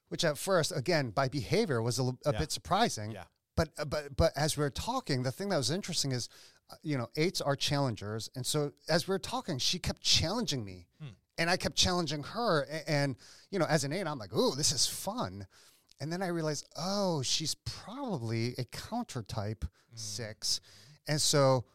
which 0.10 0.24
at 0.26 0.38
first, 0.38 0.72
again, 0.76 1.10
by 1.12 1.28
behavior, 1.30 1.82
was 1.82 2.00
a, 2.00 2.04
l- 2.04 2.20
a 2.26 2.34
Yeah. 2.34 2.40
bit 2.40 2.52
surprising. 2.52 3.12
Yeah. 3.12 3.24
But 3.56 3.70
uh, 3.78 3.86
but 3.86 4.16
but 4.16 4.32
as 4.36 4.58
we 4.58 4.64
were 4.64 4.70
talking, 4.70 5.24
the 5.24 5.32
thing 5.32 5.50
that 5.50 5.58
was 5.58 5.70
interesting 5.72 6.12
is, 6.14 6.30
uh, 6.72 6.76
you 6.82 6.98
know, 6.98 7.08
eights 7.18 7.42
are 7.42 7.56
challengers, 7.56 8.30
and 8.36 8.46
so 8.46 8.72
as 8.90 9.08
we 9.08 9.12
were 9.14 9.20
talking, 9.20 9.58
she 9.60 9.78
kept 9.78 10.02
challenging 10.02 10.64
me, 10.64 10.88
Hmm. 11.02 11.10
and 11.38 11.50
I 11.50 11.58
kept 11.58 11.76
challenging 11.76 12.24
her, 12.24 12.62
and, 12.64 12.84
and 12.88 13.16
you 13.52 13.60
know, 13.60 13.66
as 13.66 13.84
an 13.84 13.92
eight, 13.92 14.08
I'm 14.08 14.18
like, 14.18 14.34
"Ooh, 14.34 14.56
this 14.56 14.72
is 14.72 14.88
fun," 14.88 15.48
and 16.02 16.12
then 16.12 16.22
I 16.22 16.28
realized, 16.28 16.68
oh, 16.76 17.22
she's 17.22 17.56
probably 17.56 18.56
a 18.58 18.66
counter 18.66 19.24
type 19.24 19.64
Mm. 19.94 20.00
six, 20.00 20.60
and 21.08 21.22
so 21.22 21.66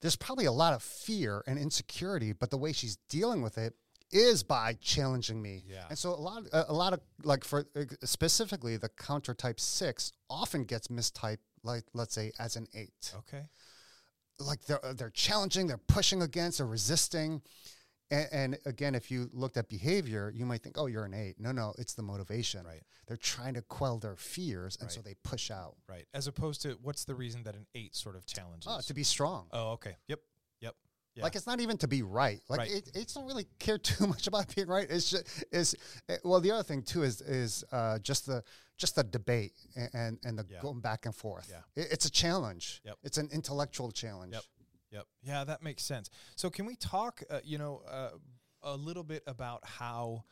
there's 0.00 0.16
probably 0.16 0.44
a 0.44 0.52
lot 0.52 0.74
of 0.74 0.82
fear 0.82 1.42
and 1.46 1.58
insecurity, 1.58 2.32
but 2.32 2.50
the 2.50 2.58
way 2.58 2.72
she's 2.72 2.96
dealing 3.08 3.42
with 3.42 3.58
it 3.58 3.74
is 4.10 4.42
by 4.42 4.74
challenging 4.80 5.40
me. 5.42 5.64
Yeah. 5.66 5.84
And 5.88 5.98
so 5.98 6.10
a 6.10 6.20
lot, 6.20 6.44
a, 6.52 6.70
a 6.70 6.72
lot 6.72 6.92
of 6.92 7.00
like 7.24 7.44
for 7.44 7.66
specifically 8.04 8.76
the 8.76 8.90
counter 8.90 9.34
type 9.34 9.58
six 9.60 10.12
often 10.30 10.64
gets 10.64 10.88
mistyped, 10.88 11.38
like 11.62 11.84
let's 11.94 12.14
say 12.14 12.32
as 12.38 12.56
an 12.56 12.66
eight. 12.74 13.14
Okay. 13.16 13.44
Like 14.38 14.64
they're 14.66 14.80
they're 14.94 15.10
challenging, 15.10 15.66
they're 15.66 15.78
pushing 15.78 16.22
against, 16.22 16.58
they're 16.58 16.66
resisting. 16.66 17.42
And, 18.10 18.28
and 18.32 18.58
again, 18.64 18.94
if 18.94 19.10
you 19.10 19.28
looked 19.32 19.56
at 19.56 19.68
behavior, 19.68 20.32
you 20.34 20.46
might 20.46 20.62
think, 20.62 20.76
oh, 20.78 20.86
you're 20.86 21.04
an 21.04 21.14
eight. 21.14 21.36
No, 21.38 21.52
no, 21.52 21.74
it's 21.78 21.94
the 21.94 22.02
motivation. 22.02 22.64
Right. 22.64 22.82
They're 23.06 23.16
trying 23.16 23.54
to 23.54 23.62
quell 23.62 23.98
their 23.98 24.16
fears, 24.16 24.76
and 24.80 24.90
so 24.90 25.00
they 25.00 25.14
push 25.24 25.50
out. 25.50 25.76
Right. 25.88 26.06
As 26.14 26.26
opposed 26.26 26.62
to 26.62 26.78
what's 26.82 27.04
the 27.04 27.14
reason 27.14 27.42
that 27.44 27.54
an 27.54 27.66
eight 27.74 27.94
sort 27.94 28.16
of 28.16 28.24
challenges? 28.26 28.70
Oh, 28.70 28.80
to 28.80 28.94
be 28.94 29.02
strong. 29.02 29.46
oh, 29.52 29.72
okay. 29.72 29.96
Yep. 30.08 30.20
Yep. 30.60 30.74
Yeah. 31.14 31.22
Like 31.24 31.36
it's 31.36 31.46
not 31.46 31.60
even 31.60 31.76
to 31.78 31.88
be 31.88 32.02
right. 32.02 32.40
Like 32.48 32.60
Right. 32.60 32.70
It, 32.70 32.90
eights 32.94 33.14
don't 33.14 33.26
really 33.26 33.46
care 33.58 33.78
too 33.90 34.06
much 34.06 34.26
about 34.26 34.54
being 34.54 34.68
right. 34.68 34.86
It's 34.88 35.10
just 35.10 35.44
is 35.52 35.74
eh, 36.08 36.16
well. 36.24 36.40
The 36.40 36.50
other 36.52 36.62
thing 36.62 36.82
too 36.82 37.02
is 37.02 37.20
is 37.22 37.64
uh, 37.72 37.98
just 37.98 38.26
the 38.26 38.42
just 38.76 38.94
the 38.94 39.04
debate 39.04 39.54
and 39.74 39.90
and, 39.94 40.18
and 40.24 40.38
the 40.38 40.46
Yeah. 40.48 40.60
going 40.60 40.80
back 40.80 41.06
and 41.06 41.14
forth. 41.14 41.48
Yeah. 41.50 41.82
It, 41.82 41.88
it's 41.92 42.04
a 42.04 42.10
challenge. 42.10 42.80
Yep. 42.84 42.96
It's 43.02 43.18
an 43.18 43.28
intellectual 43.32 43.90
challenge. 43.90 44.34
Yep. 44.34 44.42
Yep. 44.90 45.04
Yeah, 45.22 45.44
that 45.44 45.62
makes 45.62 45.82
sense. 45.84 46.08
So, 46.36 46.50
can 46.50 46.64
we 46.66 46.76
talk, 46.76 47.22
uh, 47.30 47.40
you 47.44 47.58
know, 47.58 47.82
uh, 47.90 48.10
a 48.62 48.74
little 48.76 49.04
bit 49.04 49.22
about 49.26 49.60
how 49.64 50.24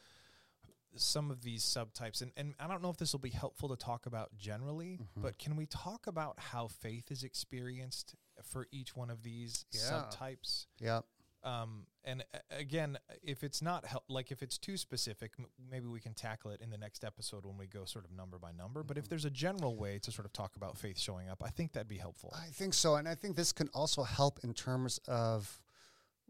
some 0.96 1.30
of 1.30 1.42
these 1.42 1.62
subtypes, 1.62 2.22
and, 2.22 2.32
and 2.38 2.54
I 2.58 2.66
don't 2.66 2.82
know 2.82 2.88
if 2.88 2.96
this 2.96 3.12
will 3.12 3.20
be 3.20 3.28
helpful 3.30 3.68
to 3.68 3.76
talk 3.76 4.06
about 4.06 4.34
generally, 4.38 4.98
Mm-hmm. 5.02 5.20
but 5.22 5.38
can 5.38 5.54
we 5.56 5.66
talk 5.66 6.06
about 6.06 6.38
how 6.38 6.68
faith 6.68 7.10
is 7.10 7.22
experienced 7.22 8.14
for 8.42 8.66
each 8.72 8.96
one 8.96 9.10
of 9.10 9.22
these 9.22 9.66
Yeah. 9.72 9.80
subtypes? 9.80 10.66
Yeah. 10.80 11.00
Um, 11.46 11.86
and 12.04 12.24
uh, 12.34 12.38
again, 12.50 12.98
if 13.22 13.44
it's 13.44 13.62
not 13.62 13.86
help, 13.86 14.02
like 14.08 14.32
if 14.32 14.42
it's 14.42 14.58
too 14.58 14.76
specific, 14.76 15.32
m- 15.38 15.46
maybe 15.70 15.86
we 15.86 16.00
can 16.00 16.12
tackle 16.12 16.50
it 16.50 16.60
in 16.60 16.70
the 16.70 16.76
next 16.78 17.04
episode 17.04 17.46
when 17.46 17.56
we 17.56 17.66
go 17.68 17.84
sort 17.84 18.04
of 18.04 18.10
number 18.10 18.38
by 18.38 18.50
number. 18.52 18.82
But 18.82 18.96
Mm-hmm. 18.96 19.04
if 19.04 19.08
there's 19.08 19.24
a 19.24 19.30
general 19.30 19.76
way 19.76 19.98
to 20.00 20.10
sort 20.10 20.26
of 20.26 20.32
talk 20.32 20.56
about 20.56 20.76
faith 20.76 20.98
showing 20.98 21.28
up, 21.28 21.42
I 21.44 21.50
think 21.50 21.72
that'd 21.72 21.86
be 21.88 21.98
helpful. 21.98 22.32
I 22.36 22.48
think 22.50 22.74
so, 22.74 22.96
and 22.96 23.08
I 23.08 23.14
think 23.14 23.36
this 23.36 23.52
can 23.52 23.68
also 23.74 24.02
help 24.02 24.40
in 24.42 24.54
terms 24.54 24.98
of 25.06 25.60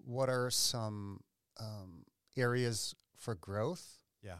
what 0.05 0.29
are 0.29 0.51
some 0.51 1.21
um, 1.59 2.05
areas 2.37 2.95
for 3.17 3.35
growth. 3.35 3.99
Yeah. 4.23 4.39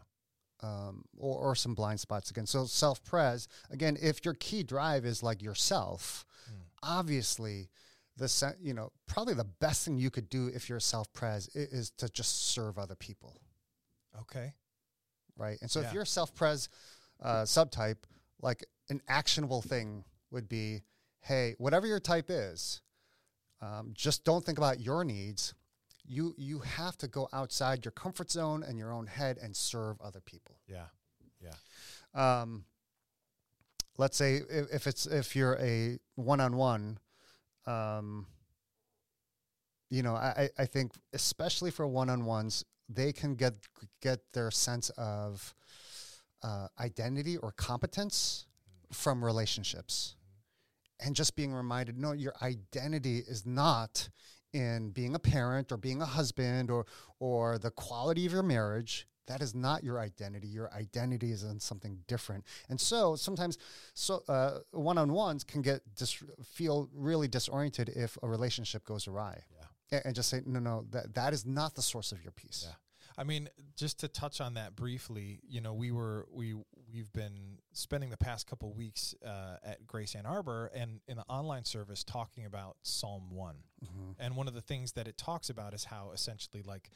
um, 0.61 1.05
or, 1.17 1.37
or 1.39 1.55
some 1.55 1.73
blind 1.75 1.99
spots 1.99 2.29
again. 2.31 2.45
So 2.45 2.65
self 2.65 3.03
pres 3.03 3.47
again. 3.71 3.97
If 4.01 4.25
your 4.25 4.33
key 4.35 4.63
drive 4.63 5.05
is 5.05 5.23
like 5.23 5.41
yourself, 5.41 6.23
Mm. 6.49 6.61
obviously, 6.81 7.69
the 8.17 8.55
you 8.61 8.73
know 8.73 8.91
probably 9.07 9.33
the 9.33 9.43
best 9.45 9.85
thing 9.85 9.97
you 9.97 10.09
could 10.09 10.29
do 10.29 10.47
if 10.47 10.67
you're 10.69 10.77
a 10.79 10.81
self 10.81 11.11
pres 11.13 11.47
is 11.55 11.91
to 11.97 12.09
just 12.09 12.47
serve 12.53 12.77
other 12.77 12.95
people, 12.95 13.37
Okay. 14.21 14.53
right? 15.35 15.57
And 15.61 15.69
so 15.69 15.79
Yeah. 15.81 15.87
if 15.87 15.93
you're 15.93 16.03
a 16.03 16.07
self 16.07 16.33
pres 16.33 16.69
uh, 17.21 17.43
subtype, 17.43 18.03
like 18.41 18.65
an 18.89 19.01
actionable 19.07 19.61
thing 19.61 20.03
would 20.31 20.47
be, 20.47 20.83
hey, 21.21 21.55
whatever 21.57 21.87
your 21.87 21.99
type 21.99 22.27
is, 22.29 22.81
um, 23.61 23.91
just 23.93 24.23
don't 24.23 24.45
think 24.45 24.57
about 24.57 24.79
your 24.79 25.03
needs. 25.03 25.53
You 26.05 26.35
you 26.37 26.59
have 26.59 26.97
to 26.99 27.07
go 27.07 27.27
outside 27.33 27.83
your 27.85 27.91
comfort 27.91 28.31
zone 28.31 28.63
and 28.63 28.77
your 28.77 28.91
own 28.93 29.07
head 29.07 29.37
and 29.39 29.55
serve 29.55 29.99
other 30.01 30.21
people. 30.21 30.59
Yeah, 30.67 30.87
yeah. 31.41 31.55
um, 32.13 32.65
let's 33.97 34.15
say 34.17 34.35
if, 34.37 34.71
if 34.73 34.87
it's 34.87 35.05
if 35.05 35.35
you're 35.35 35.57
a 35.59 35.99
one-on-one 36.15 36.99
um, 37.67 38.25
you 39.89 40.01
know 40.01 40.15
I, 40.15 40.49
I 40.57 40.65
think 40.65 40.93
especially 41.13 41.71
for 41.71 41.87
one-on-ones 41.87 42.65
they 42.89 43.11
can 43.11 43.35
get 43.35 43.53
get 44.01 44.19
their 44.33 44.51
sense 44.51 44.89
of 44.91 45.53
uh, 46.43 46.67
identity 46.79 47.37
or 47.37 47.51
competence 47.51 48.45
from 48.91 49.23
relationships. 49.23 50.15
And 50.99 51.15
just 51.15 51.35
being 51.35 51.53
reminded 51.53 51.97
no 51.97 52.13
your 52.13 52.33
identity 52.41 53.19
is 53.19 53.45
not 53.45 54.09
in 54.53 54.89
being 54.89 55.13
a 55.13 55.19
parent 55.19 55.71
or 55.71 55.77
being 55.77 56.01
a 56.01 56.05
husband 56.05 56.71
or 56.71 56.85
or 57.19 57.59
the 57.59 57.69
quality 57.69 58.25
of 58.25 58.31
your 58.31 58.43
marriage 58.43 59.07
that 59.27 59.41
is 59.41 59.53
not 59.53 59.83
your 59.83 59.99
identity 59.99 60.47
your 60.47 60.71
identity 60.73 61.31
is 61.31 61.43
in 61.43 61.59
something 61.59 61.99
different 62.07 62.43
and 62.69 62.79
so 62.81 63.15
sometimes 63.15 63.57
so 63.93 64.23
uh, 64.27 64.59
one-on-ones 64.71 65.43
can 65.43 65.61
get 65.61 65.81
dis- 65.95 66.23
feel 66.43 66.89
really 66.93 67.27
disoriented 67.27 67.89
if 67.89 68.17
a 68.23 68.27
relationship 68.27 68.83
goes 68.85 69.07
awry 69.07 69.43
Yeah. 69.91 69.99
A- 69.99 70.07
and, 70.07 70.15
just 70.15 70.29
say 70.29 70.41
no 70.45 70.59
no 70.59 70.85
that 70.91 71.13
that 71.15 71.33
is 71.33 71.45
not 71.45 71.75
the 71.75 71.81
source 71.81 72.11
of 72.11 72.23
your 72.23 72.31
peace 72.31 72.63
Yeah. 72.67 72.75
I 73.19 73.23
mean, 73.23 73.49
just 73.75 73.99
to 74.01 74.07
touch 74.07 74.39
on 74.41 74.53
that 74.53 74.75
briefly, 74.75 75.39
you 75.49 75.59
know, 75.59 75.73
we 75.73 75.91
were 75.91 76.27
we 76.31 76.53
we've 76.93 77.11
been 77.13 77.57
spending 77.73 78.11
the 78.11 78.17
past 78.17 78.45
couple 78.45 78.71
weeks 78.73 79.15
uh, 79.25 79.57
at 79.63 79.87
Grace 79.87 80.13
Ann 80.13 80.27
Arbor 80.27 80.69
and 80.75 80.99
in 81.07 81.17
the 81.17 81.23
online 81.27 81.65
service 81.65 82.03
talking 82.03 82.45
about 82.45 82.77
Psalm 82.83 83.31
one, 83.31 83.63
Mhm. 83.83 84.13
and 84.19 84.35
one 84.35 84.47
of 84.47 84.53
the 84.53 84.61
things 84.61 84.91
that 84.91 85.07
it 85.07 85.17
talks 85.17 85.49
about 85.49 85.73
is 85.73 85.85
how 85.85 86.11
essentially 86.11 86.61
like 86.61 86.91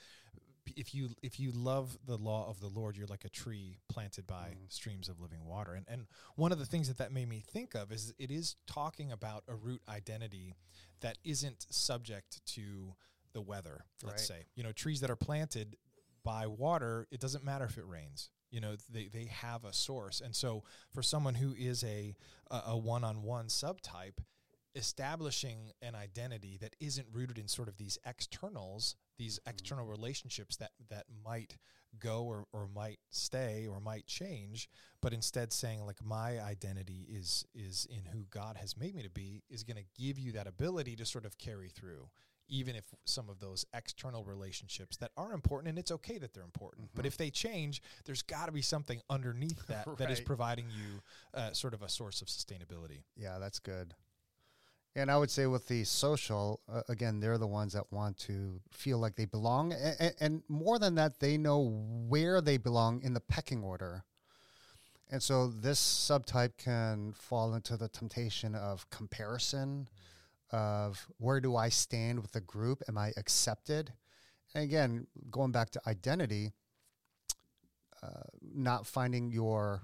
if 0.76 0.93
you 0.93 1.10
if 1.21 1.39
you 1.39 1.52
love 1.52 1.97
the 2.06 2.17
law 2.17 2.50
of 2.50 2.60
the 2.60 2.67
Lord, 2.67 2.95
you're 2.97 3.08
like 3.08 3.26
a 3.26 3.30
tree 3.30 3.80
planted 3.89 4.28
by 4.28 4.52
Mhm. 4.56 4.71
streams 4.71 5.10
of 5.10 5.19
living 5.19 5.43
water. 5.45 5.74
And 5.74 5.88
and 5.89 6.08
one 6.36 6.52
of 6.52 6.60
the 6.60 6.65
things 6.65 6.88
that 6.88 6.97
that 6.97 7.12
made 7.12 7.28
me 7.28 7.39
think 7.41 7.74
of 7.76 7.91
is 7.91 8.13
it 8.17 8.32
is 8.32 8.56
talking 8.67 9.12
about 9.12 9.43
a 9.47 9.56
root 9.56 9.82
identity 9.88 10.56
that 11.02 11.17
isn't 11.24 11.65
subject 11.74 12.45
to 12.47 12.95
the 13.34 13.41
weather. 13.41 13.86
Let's 14.04 14.30
Right. 14.30 14.41
say 14.41 14.45
you 14.56 14.63
know 14.63 14.71
trees 14.71 15.00
that 15.02 15.10
are 15.10 15.15
planted 15.15 15.78
by 16.24 16.45
water. 16.47 17.08
It 17.12 17.19
doesn't 17.19 17.43
matter 17.43 17.65
if 17.65 17.78
it 17.78 17.86
rains. 17.86 18.30
You 18.52 18.60
know 18.62 18.76
they 18.89 19.08
they 19.08 19.26
have 19.26 19.65
a 19.65 19.74
source. 19.74 20.21
And 20.21 20.36
so 20.36 20.63
for 20.91 21.02
someone 21.02 21.36
who 21.36 21.54
is 21.56 21.84
a 21.84 22.15
a, 22.52 22.62
a 22.67 22.78
one-on-one 22.78 23.47
subtype 23.47 24.19
establishing 24.75 25.71
an 25.81 25.95
identity 25.95 26.57
that 26.62 26.75
isn't 26.79 27.07
rooted 27.12 27.38
in 27.38 27.47
sort 27.47 27.67
of 27.67 27.77
these 27.77 27.97
externals 28.05 28.95
these 29.17 29.39
external 29.45 29.86
relationships 29.86 30.55
that 30.57 30.71
that 30.89 31.05
might 31.23 31.57
go 31.99 32.23
or, 32.23 32.45
or 32.53 32.67
might 32.73 32.99
stay 33.10 33.67
or 33.69 33.79
might 33.79 34.05
change 34.07 34.69
but 35.01 35.13
instead 35.13 35.51
saying 35.53 35.86
like 35.86 36.03
my 36.03 36.39
identity 36.41 37.05
is 37.10 37.45
is 37.53 37.88
in 37.89 38.05
who 38.12 38.25
god 38.29 38.57
has 38.57 38.77
made 38.77 38.95
me 38.95 39.03
to 39.03 39.10
be 39.10 39.43
is 39.49 39.63
going 39.63 39.77
to 39.77 40.01
give 40.01 40.17
you 40.17 40.31
that 40.31 40.47
ability 40.47 40.95
to 40.95 41.05
sort 41.05 41.25
of 41.25 41.38
carry 41.38 41.69
through 41.69 42.10
even 42.47 42.75
if 42.75 42.86
some 43.05 43.29
of 43.29 43.39
those 43.39 43.63
external 43.73 44.25
relationships 44.25 44.97
that 44.97 45.12
are 45.15 45.31
important 45.34 45.69
and 45.69 45.79
it's 45.79 45.91
okay 45.91 46.17
that 46.17 46.34
they're 46.34 46.43
important 46.43 46.89
but 46.95 47.03
Mhm. 47.05 47.07
if 47.07 47.17
they 47.17 47.29
change 47.29 47.81
there's 48.05 48.21
got 48.21 48.47
to 48.47 48.51
be 48.51 48.62
something 48.62 49.01
underneath 49.10 49.65
that 49.67 49.86
that 49.97 50.10
is 50.12 50.19
providing 50.21 50.65
you 50.69 51.01
uh, 51.34 51.51
sort 51.53 51.73
of 51.73 51.81
a 51.81 51.89
source 51.89 52.21
of 52.21 52.27
sustainability 52.27 53.03
Yeah, 53.15 53.38
that's 53.39 53.60
good. 53.60 53.93
And 54.95 55.10
I 55.10 55.17
would 55.17 55.32
say 55.32 55.45
with 55.47 55.67
the 55.67 55.86
social, 55.86 56.60
uh, 56.71 56.82
again, 56.89 57.19
they're 57.21 57.38
the 57.38 57.47
ones 57.47 57.73
that 57.73 57.91
want 57.91 58.17
to 58.19 58.60
feel 58.71 58.97
like 58.97 59.15
they 59.15 59.25
belong. 59.25 59.71
And, 59.73 60.13
and 60.19 60.43
more 60.49 60.80
than 60.80 60.95
that, 60.95 61.19
they 61.19 61.38
know 61.38 61.60
where 62.10 62.41
they 62.41 62.58
belong 62.58 63.01
in 63.01 63.13
the 63.13 63.21
pecking 63.21 63.63
order. 63.63 64.04
And 65.10 65.23
so 65.23 65.47
this 65.47 65.80
subtype 65.80 66.58
can 66.58 67.13
fall 67.13 67.54
into 67.54 67.77
the 67.77 67.88
temptation 67.88 68.54
of 68.54 68.89
comparison, 68.89 69.88
of 70.51 71.08
where 71.17 71.39
do 71.39 71.56
I 71.56 71.69
stand 71.69 72.21
with 72.21 72.32
the 72.34 72.41
group? 72.41 72.82
Am 72.89 72.97
I 72.97 73.13
accepted? 73.15 73.93
And 74.54 74.63
again, 74.65 75.08
going 75.30 75.51
back 75.51 75.69
to 75.71 75.82
identity, 75.88 76.51
uh, 78.04 78.23
not 78.41 78.86
finding 78.88 79.32
your 79.32 79.84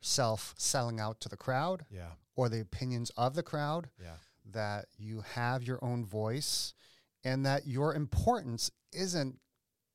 self 0.00 0.54
selling 0.58 1.00
out 1.00 1.20
to 1.22 1.28
the 1.28 1.36
crowd 1.36 1.84
Yeah. 1.90 2.10
or 2.36 2.48
the 2.48 2.60
opinions 2.60 3.10
of 3.16 3.34
the 3.34 3.42
crowd, 3.42 3.90
Yeah. 4.00 4.14
That 4.52 4.86
you 4.98 5.22
have 5.34 5.62
your 5.62 5.78
own 5.82 6.04
voice 6.04 6.74
and 7.24 7.44
that 7.46 7.66
your 7.66 7.94
importance 7.94 8.70
isn't 8.92 9.38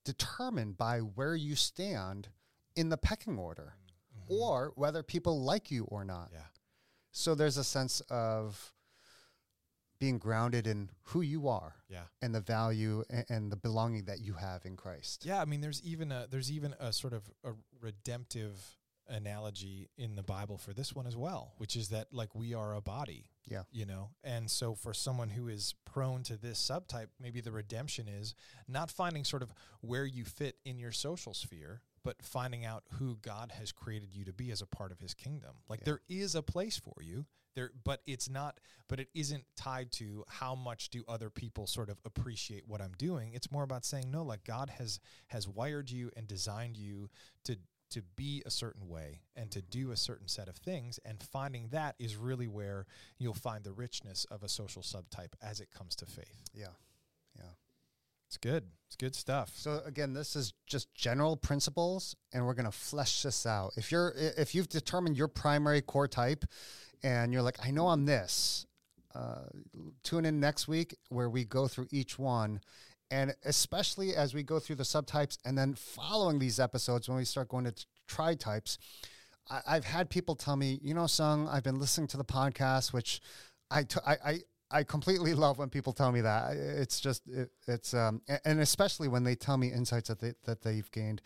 determined 0.06 0.78
by 0.78 1.00
where 1.00 1.36
you 1.36 1.56
stand 1.56 2.28
in 2.76 2.90
the 2.90 2.98
pecking 2.98 3.38
order 3.38 3.76
mm-hmm. 4.18 4.34
or 4.34 4.72
whether 4.76 5.04
people 5.04 5.42
like 5.42 5.72
you 5.72 5.86
or 5.86 6.04
not. 6.04 6.30
Yeah. 6.32 6.40
So 7.12 7.36
there's 7.36 7.58
a 7.58 7.64
sense 7.64 8.02
of 8.10 8.74
being 10.00 10.18
grounded 10.18 10.68
in 10.68 10.90
who 11.04 11.22
you 11.22 11.48
are 11.48 11.76
Yeah. 11.88 12.04
and 12.22 12.36
the 12.36 12.42
value 12.42 13.04
and, 13.10 13.26
and 13.30 13.52
the 13.52 13.56
belonging 13.56 14.06
that 14.06 14.20
you 14.20 14.34
have 14.34 14.66
in 14.66 14.76
Christ. 14.76 15.26
Yeah, 15.26 15.40
I 15.42 15.46
mean, 15.46 15.62
there's 15.62 15.82
even 15.84 16.12
a 16.12 16.28
there's 16.30 16.52
even 16.52 16.76
a 16.80 16.92
sort 16.92 17.14
of 17.14 17.24
a 17.46 17.52
redemptive 17.80 18.60
analogy 19.10 19.90
in 19.98 20.16
the 20.16 20.24
Bible 20.24 20.58
for 20.58 20.74
this 20.74 20.94
one 20.94 21.08
as 21.08 21.16
well, 21.16 21.54
which 21.58 21.76
is 21.76 21.90
that 21.90 22.08
like 22.14 22.34
we 22.36 22.54
are 22.54 22.74
a 22.76 22.82
body. 22.82 23.26
Yeah. 23.46 23.64
You 23.72 23.86
know, 23.86 24.10
and 24.24 24.50
so 24.50 24.74
for 24.74 24.94
someone 24.94 25.30
who 25.30 25.48
is 25.50 25.76
prone 25.86 26.24
to 26.24 26.38
this 26.38 26.60
subtype, 26.60 27.08
maybe 27.20 27.42
the 27.42 27.52
redemption 27.52 28.08
is 28.08 28.36
not 28.68 28.90
finding 28.90 29.24
sort 29.26 29.44
of 29.44 29.54
where 29.82 30.06
you 30.06 30.24
fit 30.24 30.56
in 30.64 30.80
your 30.80 30.94
social 30.94 31.34
sphere, 31.34 31.82
but 32.04 32.22
finding 32.22 32.64
out 32.64 32.84
who 33.00 33.18
God 33.22 33.52
has 33.60 33.72
created 33.74 34.14
you 34.14 34.24
to 34.26 34.34
be 34.34 34.50
as 34.52 34.62
a 34.62 34.66
part 34.66 34.92
of 34.94 35.00
His 35.00 35.14
kingdom. 35.14 35.52
Like 35.68 35.82
Yeah. 35.82 35.86
there 35.86 36.02
is 36.08 36.36
a 36.36 36.42
place 36.42 36.78
for 36.78 37.02
you 37.02 37.26
there, 37.56 37.72
but 37.84 38.02
it's 38.06 38.30
not. 38.30 38.60
But 38.88 39.00
it 39.00 39.10
isn't 39.14 39.46
tied 39.56 39.92
to 39.94 40.24
how 40.28 40.56
much 40.56 40.90
do 40.90 41.04
other 41.08 41.30
people 41.30 41.68
sort 41.68 41.90
of 41.90 42.00
appreciate 42.06 42.68
what 42.68 42.82
I'm 42.82 42.94
doing. 42.98 43.34
It's 43.34 43.52
more 43.52 43.64
about 43.64 43.86
saying 43.86 44.10
no. 44.10 44.24
Like 44.24 44.44
God 44.46 44.70
has 44.72 45.00
has 45.28 45.48
wired 45.48 45.90
you 45.92 46.12
and 46.16 46.28
designed 46.28 46.78
you 46.78 47.10
to 47.46 47.58
to 47.94 48.02
be 48.16 48.44
a 48.46 48.50
certain 48.52 48.88
way 48.88 49.22
and 49.36 49.52
to 49.52 49.62
do 49.62 49.92
a 49.92 49.98
certain 49.98 50.28
set 50.28 50.48
of 50.48 50.56
things 50.58 51.00
and 51.06 51.22
finding 51.24 51.68
that 51.70 51.96
is 52.00 52.16
really 52.16 52.48
where 52.48 52.86
you'll 53.18 53.34
find 53.34 53.64
the 53.64 53.72
richness 53.72 54.26
of 54.32 54.44
a 54.44 54.50
social 54.50 54.82
subtype 54.82 55.34
as 55.42 55.60
it 55.60 55.70
comes 55.72 55.96
to 55.96 56.06
faith 56.06 56.44
Yeah. 56.54 56.68
Yeah. 57.38 57.46
It's 58.28 58.38
good 58.38 58.64
it's 58.88 58.96
good 58.96 59.16
stuff 59.16 59.52
So 59.56 59.82
again, 59.86 60.14
this 60.14 60.36
is 60.36 60.54
just 60.68 60.94
general 60.94 61.36
principles, 61.36 62.16
and 62.32 62.46
we're 62.46 62.54
going 62.54 62.66
to 62.66 62.72
flesh 62.72 63.24
this 63.24 63.46
out. 63.46 63.74
If 63.76 63.92
you're 63.92 64.14
if 64.16 64.54
you've 64.54 64.70
determined 64.70 65.18
your 65.18 65.28
primary 65.28 65.82
core 65.82 66.08
type, 66.08 66.46
and 67.04 67.34
you're 67.34 67.42
like, 67.42 67.58
I 67.66 67.72
know 67.72 67.90
I'm 67.90 68.06
this, 68.06 68.66
uh, 69.14 69.46
tune 70.04 70.26
in 70.26 70.40
next 70.40 70.68
week 70.68 70.96
where 71.10 71.30
we 71.30 71.44
go 71.44 71.68
through 71.68 71.88
each 71.92 72.18
one, 72.18 72.62
and 73.14 73.36
especially 73.46 74.16
as 74.16 74.34
we 74.34 74.42
go 74.42 74.60
through 74.60 74.78
the 74.78 74.84
subtypes, 74.84 75.38
and 75.46 75.56
then 75.56 75.76
following 75.76 76.40
these 76.40 76.60
episodes 76.60 77.08
when 77.08 77.16
we 77.16 77.26
start 77.26 77.48
going 77.48 77.66
to 77.66 77.86
tri 78.08 78.34
types. 78.34 78.80
I've 79.68 79.86
had 79.86 80.10
people 80.10 80.36
tell 80.36 80.56
me, 80.56 80.80
you 80.82 80.96
know, 80.96 81.06
Sung, 81.06 81.48
I've 81.48 81.64
been 81.64 81.78
listening 81.78 82.08
to 82.08 82.18
the 82.18 82.24
podcast, 82.24 82.92
which 82.92 83.22
I, 83.70 83.84
t- 83.84 84.00
I, 84.06 84.16
I, 84.26 84.40
I 84.72 84.84
completely 84.84 85.34
love 85.46 85.60
when 85.60 85.70
people 85.70 85.94
tell 85.94 86.12
me 86.12 86.22
that. 86.22 86.54
It's 86.56 87.00
just, 87.00 87.28
it, 87.28 87.52
it's, 87.68 87.94
um, 87.94 88.22
and 88.46 88.60
especially 88.62 89.10
when 89.10 89.24
they 89.24 89.36
tell 89.36 89.58
me 89.58 89.72
insights 89.72 90.08
that 90.08 90.20
they, 90.20 90.34
that 90.46 90.64
they've 90.64 90.90
gained. 90.92 91.22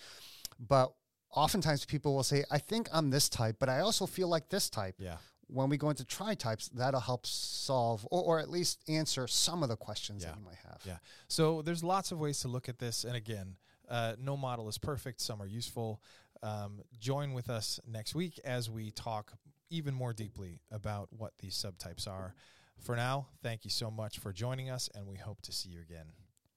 But 0.60 0.92
oftentimes 1.34 1.86
people 1.86 2.16
will 2.16 2.24
say, 2.24 2.44
I 2.52 2.58
think 2.58 2.90
I'm 2.92 3.12
this 3.12 3.30
type, 3.30 3.58
but 3.60 3.70
I 3.70 3.80
also 3.80 4.06
feel 4.08 4.28
like 4.28 4.50
this 4.50 4.70
type. 4.70 4.96
yeah 4.98 5.18
When 5.48 5.70
we 5.70 5.78
go 5.78 5.90
into 5.90 6.04
tri 6.06 6.36
types, 6.36 6.68
that'll 6.70 7.00
help 7.00 7.26
solve 7.26 8.06
or, 8.12 8.22
or 8.24 8.40
at 8.40 8.50
least 8.50 8.80
answer 8.88 9.28
some 9.28 9.64
of 9.64 9.70
the 9.70 9.78
questions 9.78 10.24
Yeah. 10.24 10.32
that 10.32 10.40
you 10.40 10.46
might 10.46 10.58
have. 10.70 10.82
Yeah. 10.86 10.98
So 11.28 11.62
there's 11.62 11.84
lots 11.84 12.12
of 12.12 12.20
ways 12.20 12.40
to 12.42 12.48
look 12.48 12.68
at 12.68 12.80
this. 12.80 13.04
And 13.06 13.16
again, 13.16 13.56
uh, 13.90 14.16
no 14.20 14.36
model 14.36 14.68
is 14.68 14.78
perfect. 14.78 15.22
Some 15.22 15.42
are 15.42 15.48
useful. 15.48 16.02
Um, 16.44 16.82
join 17.00 17.34
with 17.34 17.50
us 17.50 17.80
next 17.88 18.14
week 18.14 18.40
as 18.44 18.70
we 18.70 18.92
talk 18.92 19.34
even 19.70 19.94
more 19.94 20.14
deeply 20.14 20.60
about 20.72 21.10
what 21.12 21.34
these 21.40 21.56
subtypes 21.56 22.08
are. 22.08 22.36
For 22.80 22.96
now, 22.96 23.28
thank 23.42 23.64
you 23.66 23.72
so 23.72 23.90
much 23.90 24.20
for 24.20 24.32
joining 24.32 24.70
us, 24.70 24.90
and 24.94 25.08
we 25.08 25.18
hope 25.18 25.42
to 25.44 25.52
see 25.52 25.70
you 25.70 25.82
again 25.82 26.06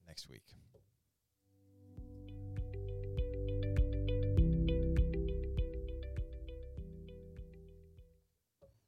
next 0.06 0.28
week. 0.28 0.42